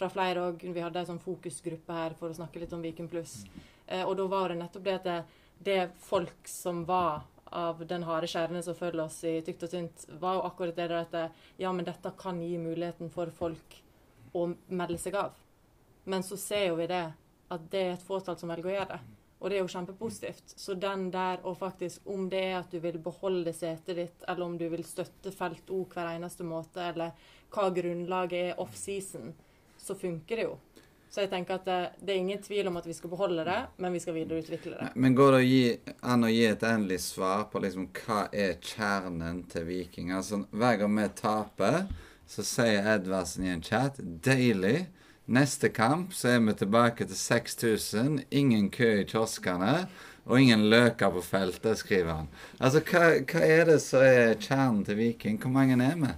fra 0.00 0.08
flere 0.12 0.46
òg. 0.48 0.64
Vi 0.72 0.84
hadde 0.84 1.02
en 1.02 1.10
sånn 1.12 1.22
fokusgruppe 1.22 1.96
her 1.96 2.16
for 2.18 2.30
å 2.30 2.38
snakke 2.38 2.62
litt 2.62 2.72
om 2.72 2.82
Viken 2.84 3.10
pluss. 3.10 3.42
Eh, 3.86 4.04
og 4.06 4.16
da 4.20 4.26
var 4.30 4.52
det 4.52 4.60
nettopp 4.62 4.86
det 4.86 4.96
at 5.00 5.08
det, 5.08 5.18
det 5.66 5.80
folk 6.06 6.48
som 6.48 6.84
var 6.88 7.26
av 7.50 7.82
den 7.86 8.06
harde 8.06 8.30
kjernen 8.30 8.62
som 8.62 8.78
følger 8.78 9.04
oss 9.04 9.18
i 9.26 9.40
tykt 9.44 9.66
og 9.66 9.72
tynt, 9.72 10.06
var 10.22 10.38
jo 10.38 10.44
akkurat 10.46 10.76
det 10.76 10.88
der 10.92 11.00
at 11.02 11.38
ja, 11.58 11.72
men 11.72 11.84
dette 11.84 12.12
kan 12.18 12.38
gi 12.40 12.54
muligheten 12.62 13.10
for 13.10 13.32
folk 13.34 13.80
å 14.32 14.46
melde 14.70 14.98
seg 15.02 15.18
av. 15.18 15.34
Men 16.04 16.22
så 16.22 16.38
ser 16.38 16.68
jo 16.70 16.76
vi 16.78 16.86
det, 16.90 17.06
at 17.50 17.64
det 17.72 17.80
er 17.82 17.96
et 17.96 18.06
fåtall 18.06 18.38
som 18.38 18.52
velger 18.52 18.70
å 18.70 18.76
gjøre 18.76 18.92
det. 18.94 19.00
Og 19.40 19.48
det 19.48 19.56
er 19.56 19.62
jo 19.64 19.72
kjempepositivt. 19.72 20.54
Så 20.60 20.76
den 20.76 21.06
der 21.10 21.40
og 21.48 21.56
faktisk 21.58 22.06
Om 22.06 22.26
det 22.28 22.40
er 22.44 22.58
at 22.58 22.72
du 22.72 22.78
vil 22.78 22.98
beholde 23.00 23.52
setet 23.56 23.96
ditt, 23.96 24.24
eller 24.28 24.44
om 24.44 24.58
du 24.60 24.66
vil 24.68 24.84
støtte 24.84 25.32
Felt 25.32 25.70
O 25.72 25.86
hver 25.88 26.12
eneste 26.12 26.44
måte, 26.44 26.82
eller 26.92 27.14
hva 27.50 27.70
grunnlaget 27.74 28.52
er 28.52 28.60
off-season, 28.62 29.32
så 29.78 29.96
funker 29.98 30.36
det 30.36 30.48
jo. 30.48 30.58
Så 31.10 31.24
jeg 31.24 31.32
tenker 31.32 31.56
at 31.58 31.64
det, 31.66 31.78
det, 31.98 32.12
er 32.12 32.20
ingen 32.20 32.42
tvil 32.42 32.68
om 32.70 32.76
at 32.78 32.86
vi 32.86 32.94
skal 32.94 33.10
beholde 33.10 33.42
det, 33.46 33.58
men 33.82 33.96
vi 33.96 34.02
skal 34.02 34.14
videreutvikle 34.14 34.76
det. 34.78 34.90
Men 34.94 35.16
går 35.18 35.40
det 35.40 35.96
an 36.06 36.22
å 36.22 36.30
gi 36.30 36.44
et 36.46 36.62
endelig 36.68 37.00
svar 37.08 37.48
på 37.50 37.62
liksom, 37.64 37.88
hva 38.04 38.28
er 38.30 38.60
kjernen 38.62 39.42
til 39.50 39.66
Viking? 39.66 40.12
Altså, 40.14 40.44
Hver 40.54 40.78
gang 40.78 40.94
vi 40.94 41.08
taper, 41.18 41.80
så 42.30 42.46
sier 42.46 42.86
Edvardsen 42.94 43.48
i 43.48 43.50
en 43.56 43.66
chat 43.66 43.98
'deilig'. 43.98 44.86
Neste 45.30 45.68
kamp 45.74 46.14
så 46.14 46.36
er 46.36 46.40
vi 46.46 46.54
tilbake 46.58 47.06
til 47.06 47.18
6000. 47.18 48.24
Ingen 48.30 48.70
kø 48.70 49.00
i 49.00 49.04
kioskene. 49.04 49.88
Og 50.30 50.40
ingen 50.40 50.68
løker 50.70 51.10
på 51.10 51.22
feltet, 51.26 51.78
skriver 51.78 52.12
han. 52.12 52.28
Altså, 52.60 52.82
hva, 52.86 53.18
hva 53.26 53.42
er 53.42 53.64
det 53.66 53.80
som 53.82 54.02
er 54.06 54.36
kjernen 54.38 54.84
til 54.86 54.98
Viking? 54.98 55.38
Hvor 55.42 55.50
mange 55.54 55.78
er 55.82 55.96
vi? 55.98 56.10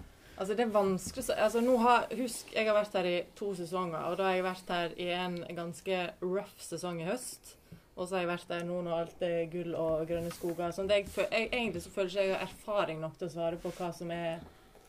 Altså, 0.42 0.56
det 0.58 0.64
er 0.64 0.70
vanskelig 0.74 1.22
altså, 1.38 1.60
nå 1.62 1.76
har, 1.78 2.06
Husk, 2.18 2.48
jeg 2.50 2.66
har 2.66 2.74
vært 2.74 2.96
her 2.98 3.06
i 3.06 3.18
to 3.38 3.52
sesonger, 3.54 4.00
og 4.08 4.16
da 4.18 4.26
har 4.26 4.40
jeg 4.40 4.46
vært 4.48 4.72
her 4.74 4.94
i 4.98 5.06
en 5.14 5.36
ganske 5.54 5.98
rough 6.18 6.56
sesong 6.58 6.98
i 6.98 7.06
høst. 7.06 7.52
Og 7.94 8.08
så 8.08 8.16
har 8.16 8.24
jeg 8.24 8.30
vært 8.32 8.50
der 8.50 8.64
nå 8.66 8.80
når 8.82 8.96
alt 8.96 9.22
er 9.22 9.44
gull 9.52 9.76
og 9.78 10.02
grønne 10.08 10.32
skoger. 10.34 10.74
Sånn, 10.74 10.90
jeg, 10.90 11.06
jeg, 11.14 11.46
egentlig 11.46 11.84
så 11.84 11.92
føler 11.94 12.10
ikke 12.10 12.24
jeg 12.26 12.34
har 12.34 12.42
erfaring 12.48 12.98
nok 13.04 13.14
til 13.20 13.28
å 13.28 13.34
svare 13.36 13.60
på 13.62 13.70
hva 13.76 13.92
som 13.94 14.10
er 14.16 14.42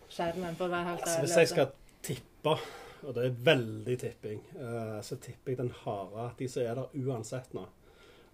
skjermen, 0.09 0.57
for 0.57 0.71
å 0.71 0.73
være 0.73 0.89
helt 0.89 1.05
altså, 1.05 1.21
Hvis 1.27 1.37
jeg 1.43 1.53
skal 1.53 1.71
tippe, 2.09 2.57
og 3.03 3.13
det 3.13 3.29
er 3.29 3.39
veldig 3.51 4.01
tipping, 4.07 4.43
uh, 4.57 4.99
så 5.05 5.21
tipper 5.21 5.53
jeg 5.53 5.61
den 5.61 5.73
harde 5.83 6.29
at 6.31 6.41
de 6.41 6.49
som 6.49 6.65
er 6.65 6.81
der 6.81 6.97
uansett 7.05 7.53
nå 7.53 7.67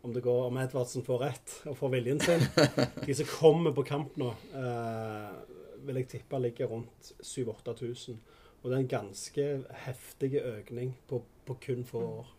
om 0.08 0.14
det 0.16 0.24
går 0.24 0.46
om 0.48 0.58
Edvardsen 0.62 1.04
får 1.04 1.24
rett 1.26 1.54
og 1.68 1.76
får 1.76 1.90
viljen 1.98 2.22
sin. 2.24 2.46
De 3.04 3.16
som 3.20 3.28
kommer 3.28 3.74
på 3.76 3.84
kamp 3.84 4.14
nå, 4.16 4.30
uh, 4.54 5.59
vil 5.86 6.02
jeg 6.02 6.08
tippe 6.08 6.40
ligger 6.40 6.72
rundt 6.72 7.14
7000-8000. 7.24 8.20
Og 8.62 8.70
det 8.70 8.76
er 8.76 8.82
en 8.82 8.92
ganske 8.92 9.46
heftig 9.86 10.34
økning 10.42 10.98
på, 11.08 11.22
på 11.46 11.58
kun 11.66 11.86
få 11.88 12.02
år. 12.04 12.34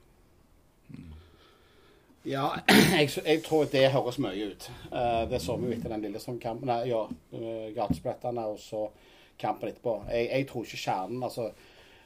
Ja, 2.27 2.49
jeg, 2.99 3.09
jeg, 3.25 3.43
tror 3.45 3.65
det 3.73 3.87
høres 3.95 4.19
mye 4.21 4.51
ut. 4.53 4.71
Uh, 4.93 5.25
det 5.31 5.41
så 5.41 5.57
vi 5.57 5.71
jo 5.71 5.79
etter 5.79 5.93
den 5.95 6.05
Lillestrøm-kampen. 6.05 6.73
Ja, 6.89 7.07
uh, 7.09 7.67
gatesplettene 7.77 8.45
og 8.53 8.59
så 8.61 8.89
kampen 9.41 9.71
etterpå. 9.71 10.03
Jeg, 10.11 10.29
jeg, 10.29 10.49
tror 10.49 10.67
ikke 10.67 10.83
kjernen 10.85 11.23
altså, 11.25 11.51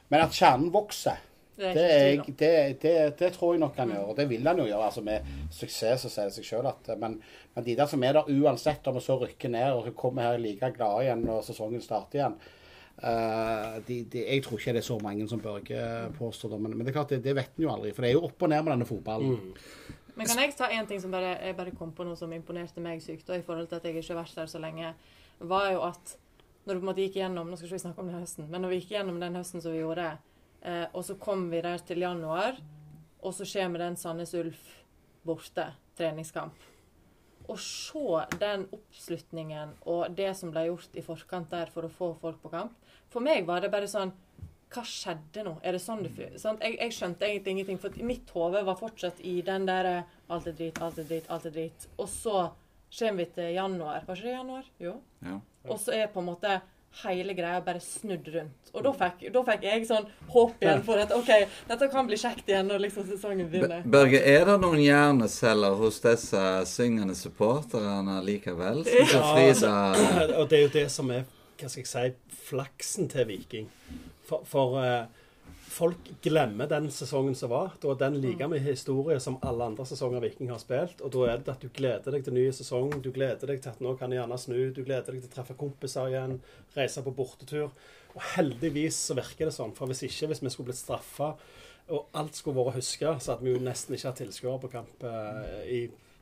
Men 0.09 0.21
at 0.23 0.37
kjernen 0.37 0.71
vokser 0.73 1.19
det, 1.55 1.71
det, 1.73 2.35
det, 2.37 2.77
det, 2.81 2.93
det, 3.19 3.29
tror 3.33 3.53
jeg 3.53 3.61
nok 3.61 3.77
han 3.79 3.93
gjør, 3.93 4.09
og 4.11 4.17
det 4.17 4.25
vil 4.27 4.47
han 4.47 4.59
jo 4.59 4.67
gjøre. 4.67 4.89
altså 4.89 5.03
Med 5.05 5.29
suksess 5.55 6.03
så 6.03 6.11
sier 6.11 6.27
det 6.27 6.35
seg 6.35 6.47
sjøl 6.49 6.67
at 6.67 6.89
men, 6.99 7.15
men, 7.55 7.65
de 7.65 7.77
der 7.79 7.87
som 7.87 8.03
er 8.03 8.17
der 8.17 8.31
uansett 8.31 8.87
om 8.91 8.97
vi 8.97 9.03
så 9.05 9.15
rykker 9.21 9.53
ned 9.53 9.71
og 9.71 9.93
kommer 9.95 10.27
her 10.27 10.41
like 10.41 10.73
glade 10.75 11.05
igjen 11.05 11.23
når 11.23 11.45
sesongen 11.47 11.83
starter 11.83 12.19
igjen 12.19 12.35
uh, 12.99 13.77
de, 13.87 14.01
de, 14.11 14.25
Jeg 14.25 14.43
tror 14.43 14.59
ikke 14.59 14.75
det 14.75 14.83
er 14.83 14.89
så 14.89 14.99
mange 15.03 15.27
som 15.31 15.43
Børge 15.43 15.85
påstår, 16.19 16.57
men, 16.57 16.75
men, 16.75 16.83
det 16.83 16.91
er 16.91 16.99
klart, 16.99 17.15
det, 17.15 17.37
vet 17.37 17.55
en 17.55 17.67
jo 17.67 17.71
aldri. 17.71 17.93
For 17.95 18.03
det 18.03 18.11
er 18.11 18.19
jo 18.19 18.25
opp 18.27 18.47
og 18.47 18.51
ned 18.51 18.65
med 18.65 18.75
denne 18.75 18.89
fotballen. 18.89 19.39
Mm. 19.39 19.95
Men 20.15 20.29
kan 20.31 20.39
jeg 20.39 20.53
ta 20.55 20.69
en 20.71 20.87
ting 20.87 21.01
som 21.03 21.11
bare, 21.11 21.37
jeg 21.43 21.55
bare 21.57 21.75
kom 21.75 21.91
på 21.95 22.05
noe 22.07 22.19
som 22.19 22.31
imponerte 22.35 22.83
meg 22.83 23.01
sykt, 23.03 23.27
og 23.29 23.39
i 23.39 23.43
forhold 23.43 23.67
til 23.71 23.79
at 23.79 23.87
jeg 23.87 23.99
ikke 23.99 24.13
har 24.13 24.21
vært 24.21 24.37
der 24.39 24.51
så 24.51 24.61
lenge, 24.63 24.93
var 25.39 25.71
jo 25.73 25.81
at 25.87 26.15
når 26.65 26.73
du 26.73 26.79
på 26.79 26.85
en 26.85 26.89
måte 26.89 27.03
gikk 27.03 27.19
gjennom 27.19 27.49
Nå 27.49 27.57
skal 27.59 27.67
ikke 27.67 27.77
vi 27.77 27.83
snakke 27.83 28.01
om 28.01 28.07
den 28.09 28.23
høsten, 28.23 28.47
men 28.49 28.63
når 28.63 28.71
vi 28.71 28.79
gikk 28.79 28.95
gjennom 28.95 29.19
den 29.21 29.35
høsten 29.37 29.61
som 29.61 29.75
vi 29.75 29.83
gjorde, 29.83 30.07
eh, 30.65 30.87
og 30.91 31.05
så 31.07 31.15
kom 31.21 31.47
vi 31.51 31.61
der 31.63 31.83
til 31.85 32.01
januar, 32.03 32.57
og 33.21 33.33
så 33.33 33.47
kommer 33.53 33.85
den 33.85 33.97
Sandnes 33.97 34.33
Ulf 34.37 34.63
borte, 35.25 35.71
treningskamp. 35.97 36.57
Å 37.45 37.55
se 37.61 38.21
den 38.41 38.65
oppslutningen 38.73 39.75
og 39.85 40.15
det 40.17 40.31
som 40.37 40.49
ble 40.53 40.65
gjort 40.67 40.97
i 40.97 41.03
forkant 41.05 41.51
der 41.51 41.69
for 41.73 41.85
å 41.85 41.91
få 41.93 42.07
folk 42.17 42.39
på 42.41 42.49
kamp 42.49 42.73
For 43.13 43.21
meg 43.21 43.45
var 43.45 43.61
det 43.61 43.69
bare 43.69 43.85
sånn 43.85 44.15
Hva 44.73 44.81
skjedde 44.89 45.43
nå? 45.45 45.53
Er 45.61 45.77
det 45.77 45.81
sånn 45.83 46.01
det 46.07 46.31
sånn, 46.41 46.57
jeg, 46.57 46.79
jeg, 46.79 46.95
skjønte 46.97 47.27
egentlig 47.27 47.53
ingenting, 47.53 47.77
for 47.83 48.01
mitt 48.01 48.33
hode 48.33 48.63
var 48.65 48.79
fortsatt 48.79 49.21
i 49.21 49.35
den 49.45 49.69
der 49.69 49.91
Alt 50.25 50.49
er 50.49 50.57
drit, 50.57 50.81
alt 50.81 50.97
er 50.97 51.05
drit, 51.05 51.29
alt 51.29 51.45
er 51.45 51.53
drit. 51.53 51.85
Og 52.01 52.09
så 52.09 52.47
kommer 52.97 53.21
vi 53.21 53.25
til 53.35 53.51
januar. 53.53 54.07
Var 54.07 54.17
ikke 54.17 54.25
det 54.25 54.33
januar? 54.33 54.71
Jo. 54.81 54.95
Ja. 55.21 55.35
Og 55.69 55.79
så 55.83 55.93
er 55.93 56.09
på 56.09 56.23
en 56.23 56.31
måte 56.31 56.55
hele 57.03 57.33
greia 57.35 57.61
bare 57.63 57.81
snudd 57.83 58.27
rundt. 58.33 58.69
Og 58.73 58.83
da 58.85 58.91
fikk, 58.95 59.25
da 59.33 59.43
fikk, 59.47 59.65
jeg 59.67 59.87
sånn 59.89 60.07
håp 60.31 60.63
igjen 60.63 60.83
for 60.87 61.01
at 61.01 61.11
OK, 61.15 61.31
dette 61.69 61.89
kan 61.91 62.07
bli 62.07 62.19
kjekt 62.19 62.49
igjen 62.51 62.69
når 62.71 62.85
liksom 62.85 63.07
sesongen 63.09 63.49
begynner. 63.51 63.83
Børge, 63.95 64.21
er 64.21 64.47
det 64.49 64.57
noen 64.63 64.81
hjerneceller 64.83 65.75
hos 65.79 65.99
disse 66.03 66.43
syngende 66.71 67.17
supporterne 67.19 68.21
likevel? 68.25 68.85
Ja, 69.11 69.91
og 70.39 70.49
det 70.51 70.59
er 70.59 70.65
jo 70.65 70.73
det 70.75 70.87
som 70.93 71.11
er, 71.13 71.27
hva 71.59 71.71
skal 71.71 71.83
jeg 71.83 71.91
si, 71.91 72.39
flaksen 72.49 73.11
til 73.11 73.27
Viking. 73.29 73.69
For, 74.25 74.43
for 74.49 74.79
uh, 74.81 75.24
folk 75.75 76.07
glemmer 76.23 76.69
den 76.71 76.87
sesongen 76.93 77.35
som 77.35 77.51
var. 77.51 77.73
Da 77.81 77.91
er 77.91 77.99
den 77.99 78.19
like 78.23 78.47
med 78.47 78.63
historie 78.63 79.19
som 79.23 79.37
alle 79.43 79.67
andre 79.71 79.85
sesonger 79.87 80.23
Viking 80.23 80.51
har 80.53 80.61
spilt. 80.61 81.03
Og 81.03 81.11
da 81.15 81.25
er 81.33 81.43
det 81.43 81.51
at 81.55 81.65
du 81.65 81.69
gleder 81.75 82.15
deg 82.15 82.23
til 82.25 82.37
ny 82.37 82.45
sesong, 82.55 82.95
du 83.03 83.11
gleder 83.15 83.51
deg 83.51 83.61
til 83.63 83.73
at 83.73 83.83
nå 83.83 83.95
kan 83.99 84.13
de 84.13 84.19
gjerne 84.19 84.39
snu, 84.39 84.57
du 84.71 84.81
gleder 84.85 85.11
deg 85.11 85.21
til 85.25 85.31
å 85.31 85.35
treffe 85.35 85.57
kompiser 85.59 86.13
igjen, 86.13 86.39
reise 86.77 87.03
på 87.03 87.15
bortetur. 87.17 87.69
Og 88.15 88.23
heldigvis 88.37 89.01
så 89.09 89.17
virker 89.17 89.49
det 89.49 89.55
sånn. 89.57 89.75
For 89.75 89.91
hvis 89.91 90.05
ikke, 90.07 90.31
hvis 90.31 90.43
vi 90.45 90.53
skulle 90.53 90.71
blitt 90.71 90.83
straffa 90.83 91.33
og 91.93 92.17
alt 92.17 92.37
skulle 92.37 92.63
vært 92.65 92.79
huska, 92.79 93.17
så 93.21 93.35
hadde 93.35 93.45
vi 93.45 93.53
jo 93.53 93.61
nesten 93.61 93.97
ikke 93.97 94.09
hatt 94.09 94.21
tilskuere 94.23 94.61
på 94.63 94.71
kamp 94.73 95.03
eh, 95.05 95.57
i 95.69 95.81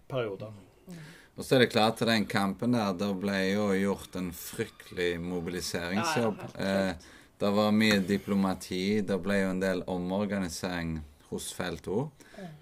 perioder. 0.09 0.55
Og 1.33 1.45
så 1.45 1.55
er 1.55 1.63
det 1.63 1.71
klart 1.71 2.01
til 2.01 2.09
den 2.09 2.25
kampen 2.29 2.75
der, 2.75 2.91
da 2.97 3.09
ble 3.17 3.37
jo 3.53 3.69
gjort 3.77 4.17
en 4.19 4.33
fryktelig 4.35 5.15
mobiliseringsjobb. 5.23 6.41
Ja, 6.57 6.65
ja, 6.67 6.89
eh, 6.89 7.21
det 7.39 7.49
var 7.49 7.71
mye 7.71 7.99
diplomati. 7.99 9.01
Det 9.01 9.17
ble 9.23 9.39
jo 9.41 9.49
en 9.53 9.63
del 9.63 9.83
omorganisering 9.89 10.99
hos 11.33 11.51
Felto. 11.55 12.07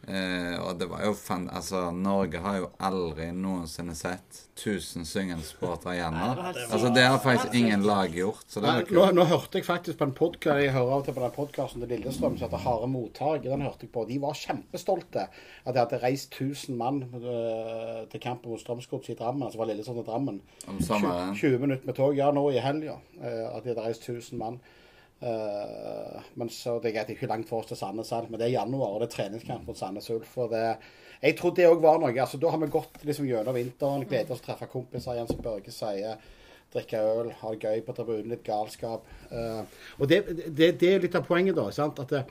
Eh, 0.07 0.55
og 0.59 0.79
det 0.79 0.87
var 0.89 1.03
jo 1.05 1.13
fan... 1.15 1.45
Altså, 1.53 1.83
Norge 1.95 2.41
har 2.41 2.57
jo 2.59 2.69
aldri 2.83 3.29
noensinne 3.35 3.93
sett 3.97 4.41
1000 4.57 5.05
syngende 5.07 5.45
supportere 5.45 5.95
hjemme. 5.99 6.27
Altså, 6.65 6.89
det 6.93 7.05
har 7.05 7.19
faktisk 7.21 7.55
ingen 7.57 7.85
lag 7.87 8.13
gjort. 8.15 8.43
Så 8.51 8.63
Nei, 8.63 8.79
nå, 8.89 9.05
nå, 9.15 9.25
hørte 9.29 9.61
jeg 9.61 9.67
faktisk 9.67 9.99
på 10.01 10.09
en 10.09 10.15
podkast 10.17 10.63
Jeg 10.63 10.73
hører 10.75 10.95
av 10.97 11.03
og 11.03 11.07
til 11.07 11.17
på 11.17 11.23
den 11.23 11.35
podkasten 11.37 11.85
til 11.85 11.93
Lillestrøm 11.95 12.35
som 12.35 12.47
heter 12.47 12.65
Harde 12.65 12.89
mottak. 12.91 13.45
Den 13.45 13.65
hørte 13.65 13.87
jeg 13.87 13.93
på. 13.95 14.05
De 14.09 14.19
var 14.23 14.37
kjempestolte 14.41 15.27
at 15.29 15.71
de 15.71 15.81
hadde 15.83 16.01
reist 16.03 16.35
1000 16.35 16.77
mann 16.77 17.03
øh, 17.21 18.03
til 18.11 18.23
kampen 18.23 18.51
mot 18.51 18.61
Strømsgodset 18.61 19.15
i 19.15 19.19
Drammen. 19.21 19.47
Altså 19.47 19.61
var 19.61 19.71
Lillestrøm 19.71 20.01
til 20.01 20.09
Drammen. 20.09 20.41
Om 20.67 20.83
sommeren. 20.85 21.35
20, 21.37 21.57
20 21.57 21.65
minutter 21.65 21.89
med 21.89 21.97
tog. 21.97 22.17
Ja, 22.17 22.31
nå 22.35 22.49
i 22.51 22.61
helga. 22.61 22.99
Uh, 23.21 23.47
at 23.55 23.63
de 23.63 23.73
hadde 23.73 23.85
reist 23.85 24.09
1000 24.09 24.39
mann. 24.41 24.61
Uh, 25.21 26.21
men 26.33 26.49
så 26.49 26.79
Det 26.81 26.95
er 26.97 27.09
ikke 27.13 27.27
langt 27.29 27.49
for 27.49 27.61
oss 27.61 27.67
til 27.69 27.77
Sandnes, 27.77 28.09
men 28.29 28.39
det 28.39 28.47
er 28.47 28.55
januar, 28.55 28.95
og 28.95 29.01
det 29.01 29.11
er 29.11 29.15
treningskamp 29.15 29.67
mot 29.67 29.77
Sandnes 29.77 30.09
Ulf. 30.09 30.37
og 30.37 30.49
det, 30.49 30.77
Jeg 31.21 31.37
tror 31.37 31.53
det 31.55 31.67
òg 31.69 31.81
var 31.81 31.99
noe. 31.99 32.13
altså 32.21 32.37
Da 32.37 32.49
har 32.49 32.57
vi 32.57 32.67
gått 32.67 33.03
liksom 33.05 33.27
gjennom 33.29 33.55
vinteren, 33.55 34.05
gleder 34.05 34.31
oss 34.31 34.41
til 34.41 34.51
å 34.51 34.55
treffe 34.55 34.71
kompiser 34.71 35.13
igjen, 35.13 35.27
som 35.27 35.41
Børge 35.41 35.71
sier. 35.71 36.17
Drikke 36.73 36.97
øl, 36.97 37.31
ha 37.31 37.51
det 37.51 37.61
gøy 37.61 37.85
på 37.85 37.93
tribunen, 37.93 38.29
litt 38.31 38.43
galskap. 38.43 39.05
Uh, 39.31 39.61
og 39.99 40.07
det, 40.09 40.23
det, 40.47 40.79
det, 40.79 40.93
er 40.95 41.05
litt 41.05 41.15
av 41.15 41.27
poenget, 41.27 41.55
da. 41.55 41.69
sant, 41.69 41.99
at 41.99 42.09
det, 42.09 42.25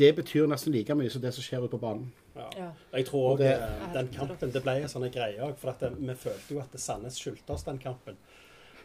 det 0.00 0.14
betyr 0.16 0.48
nesten 0.48 0.72
like 0.72 0.94
mye 0.96 1.10
som 1.10 1.20
det 1.20 1.34
som 1.34 1.44
skjer 1.44 1.66
ute 1.66 1.76
på 1.76 1.82
banen. 1.82 2.08
Ja. 2.56 2.70
Jeg 2.94 3.04
tror 3.10 3.34
òg 3.34 3.42
den 3.92 4.08
kampen 4.14 4.52
det 4.54 4.62
ble 4.64 4.78
en 4.80 4.88
sånn 4.88 5.10
greie. 5.12 5.50
For 5.60 5.74
at 5.74 5.82
vi 5.92 6.14
følte 6.16 6.54
jo 6.54 6.62
at 6.62 6.78
Sandnes 6.80 7.18
skyldte 7.20 7.52
oss 7.52 7.66
den 7.68 7.82
kampen. 7.82 8.16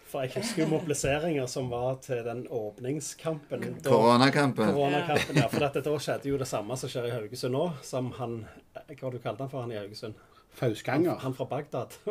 For 0.07 0.23
jeg 0.23 0.37
husker 0.37 0.63
jo 0.63 0.69
mobiliseringer 0.71 1.49
som 1.51 1.67
var 1.71 1.97
til 2.03 2.21
den 2.23 2.45
åpningskampen. 2.47 3.65
Koronakampen. 3.83 4.71
Koronakampen, 4.71 5.41
ja. 5.41 5.49
For 5.51 5.63
dette, 5.65 5.83
da 5.83 5.97
skjedde 5.99 6.31
jo 6.31 6.39
det 6.39 6.47
samme 6.47 6.77
som 6.79 6.91
skjer 6.91 7.09
i 7.09 7.13
Haugesund 7.17 7.55
nå, 7.57 7.65
som 7.83 8.13
han 8.21 8.39
Hva 8.87 9.11
du 9.11 9.19
kalt 9.19 9.41
han 9.43 9.51
for, 9.51 9.65
han 9.65 9.75
i 9.75 9.79
Haugesund? 9.81 10.15
Fausganger. 10.57 11.15
Han 11.21 11.33
fra 11.33 11.45
Bagdad. 11.45 11.93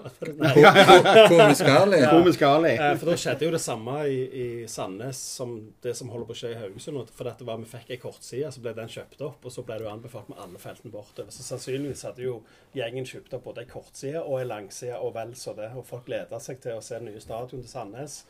Komisk 2.10 2.42
Ali. 2.42 2.76
Ja. 2.76 2.92
For 2.94 3.10
da 3.10 3.16
skjedde 3.18 3.48
jo 3.48 3.52
det 3.54 3.60
samme 3.62 3.96
i, 4.06 4.20
i, 4.22 4.46
Sandnes 4.70 5.18
som 5.18 5.56
det 5.82 5.96
som 5.98 6.12
holder 6.12 6.28
på 6.28 6.36
å 6.36 6.38
skje 6.38 6.52
i 6.54 6.58
Haugesund. 6.60 7.10
For 7.16 7.26
dette 7.26 7.46
var, 7.48 7.58
vi 7.58 7.66
fikk 7.70 7.90
ei 7.96 7.98
kortside, 8.02 8.52
så 8.54 8.62
ble 8.62 8.76
den 8.76 8.92
kjøpt 8.92 9.24
opp, 9.26 9.42
og 9.42 9.54
så 9.54 9.64
ble 9.66 9.80
det 9.80 9.88
jo 9.88 9.90
anbefalt 9.90 10.30
med 10.30 10.38
alle 10.44 10.62
feltene 10.62 10.94
bortover. 10.94 11.34
Så 11.34 11.42
sannsynligvis 11.48 12.06
hadde 12.06 12.22
jo 12.22 12.36
gjengen 12.76 13.08
kjøpt 13.08 13.34
opp 13.34 13.48
både 13.48 13.64
ei 13.64 13.70
kortside 13.72 14.22
og 14.22 14.38
ei 14.38 14.46
langside 14.46 15.00
og 15.00 15.16
vel 15.18 15.34
så 15.38 15.56
det. 15.58 15.72
Og 15.74 15.86
folk 15.88 16.06
gleda 16.06 16.38
seg 16.42 16.62
til 16.62 16.78
å 16.78 16.84
se 16.84 17.00
den 17.00 17.10
nye 17.10 17.24
stadion 17.24 17.64
til 17.64 17.72
Sandnes. 17.72 18.20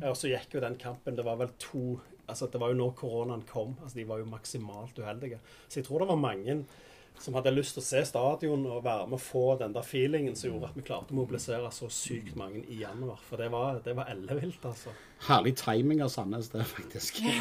Og 0.00 0.16
så 0.18 0.32
gikk 0.32 0.54
jo 0.54 0.62
den 0.62 0.78
kampen 0.78 1.16
Det 1.18 1.24
var 1.26 1.38
vel 1.40 1.50
to 1.58 1.98
altså 2.30 2.46
Det 2.46 2.60
var 2.62 2.70
jo 2.70 2.78
når 2.78 2.92
koronaen 2.98 3.42
kom. 3.46 3.74
altså 3.82 3.98
De 3.98 4.06
var 4.08 4.20
jo 4.20 4.30
maksimalt 4.30 4.98
uheldige. 4.98 5.40
Så 5.68 5.80
jeg 5.80 5.86
tror 5.86 6.02
det 6.02 6.12
var 6.12 6.20
mange 6.20 6.62
som 7.20 7.36
hadde 7.36 7.52
lyst 7.52 7.76
til 7.76 7.82
å 7.82 7.84
se 7.84 8.00
stadion 8.08 8.62
og 8.64 8.84
være 8.84 9.06
med 9.10 9.18
å 9.18 9.22
få 9.22 9.44
den 9.60 9.74
der 9.76 9.84
feelingen 9.84 10.36
som 10.38 10.48
gjorde 10.50 10.70
at 10.70 10.76
vi 10.78 10.84
klarte 10.86 11.12
å 11.12 11.18
mobilisere 11.18 11.68
så 11.74 11.90
sykt 11.92 12.36
mange 12.40 12.62
i 12.72 12.80
januar. 12.80 13.18
For 13.28 13.40
det 13.40 13.50
var, 13.52 13.80
det 13.84 13.94
var 13.98 14.08
ellevilt, 14.12 14.62
altså. 14.64 14.94
Herlig 15.26 15.52
timing 15.60 16.00
av 16.04 16.08
Sandnes, 16.12 16.48
det, 16.52 16.64
faktisk. 16.64 17.20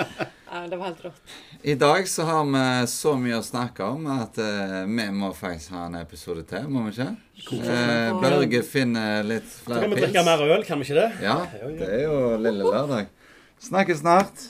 ja, 0.52 0.62
det 0.70 0.78
var 0.80 0.86
helt 0.86 1.02
rått. 1.04 1.34
I 1.60 1.74
dag 1.82 2.08
så 2.08 2.24
har 2.30 2.46
vi 2.48 2.62
så 2.94 3.12
mye 3.20 3.40
å 3.40 3.44
snakke 3.44 3.84
om 3.84 4.08
at 4.14 4.40
uh, 4.40 4.78
vi 4.88 5.08
må 5.12 5.32
faktisk 5.36 5.76
ha 5.76 5.84
en 5.90 5.98
episode 6.00 6.46
til, 6.48 6.70
må 6.72 6.86
vi 6.88 6.94
ikke? 6.96 7.10
Uh, 7.50 8.16
Børge 8.22 8.62
finner 8.64 9.26
litt 9.28 9.44
flere 9.44 9.60
pils. 9.60 9.66
Så 9.66 9.82
kan 9.82 9.92
vi 9.92 10.00
drikke 10.06 10.24
mer 10.30 10.46
øl, 10.46 10.64
kan 10.64 10.80
vi 10.80 10.88
ikke 10.88 11.02
det? 11.02 11.10
Ja, 11.26 11.36
det 11.76 11.92
er 12.00 12.06
jo 12.06 12.16
lille 12.40 12.64
lørdag. 12.64 13.12
Snakkes 13.60 14.00
snart. 14.00 14.48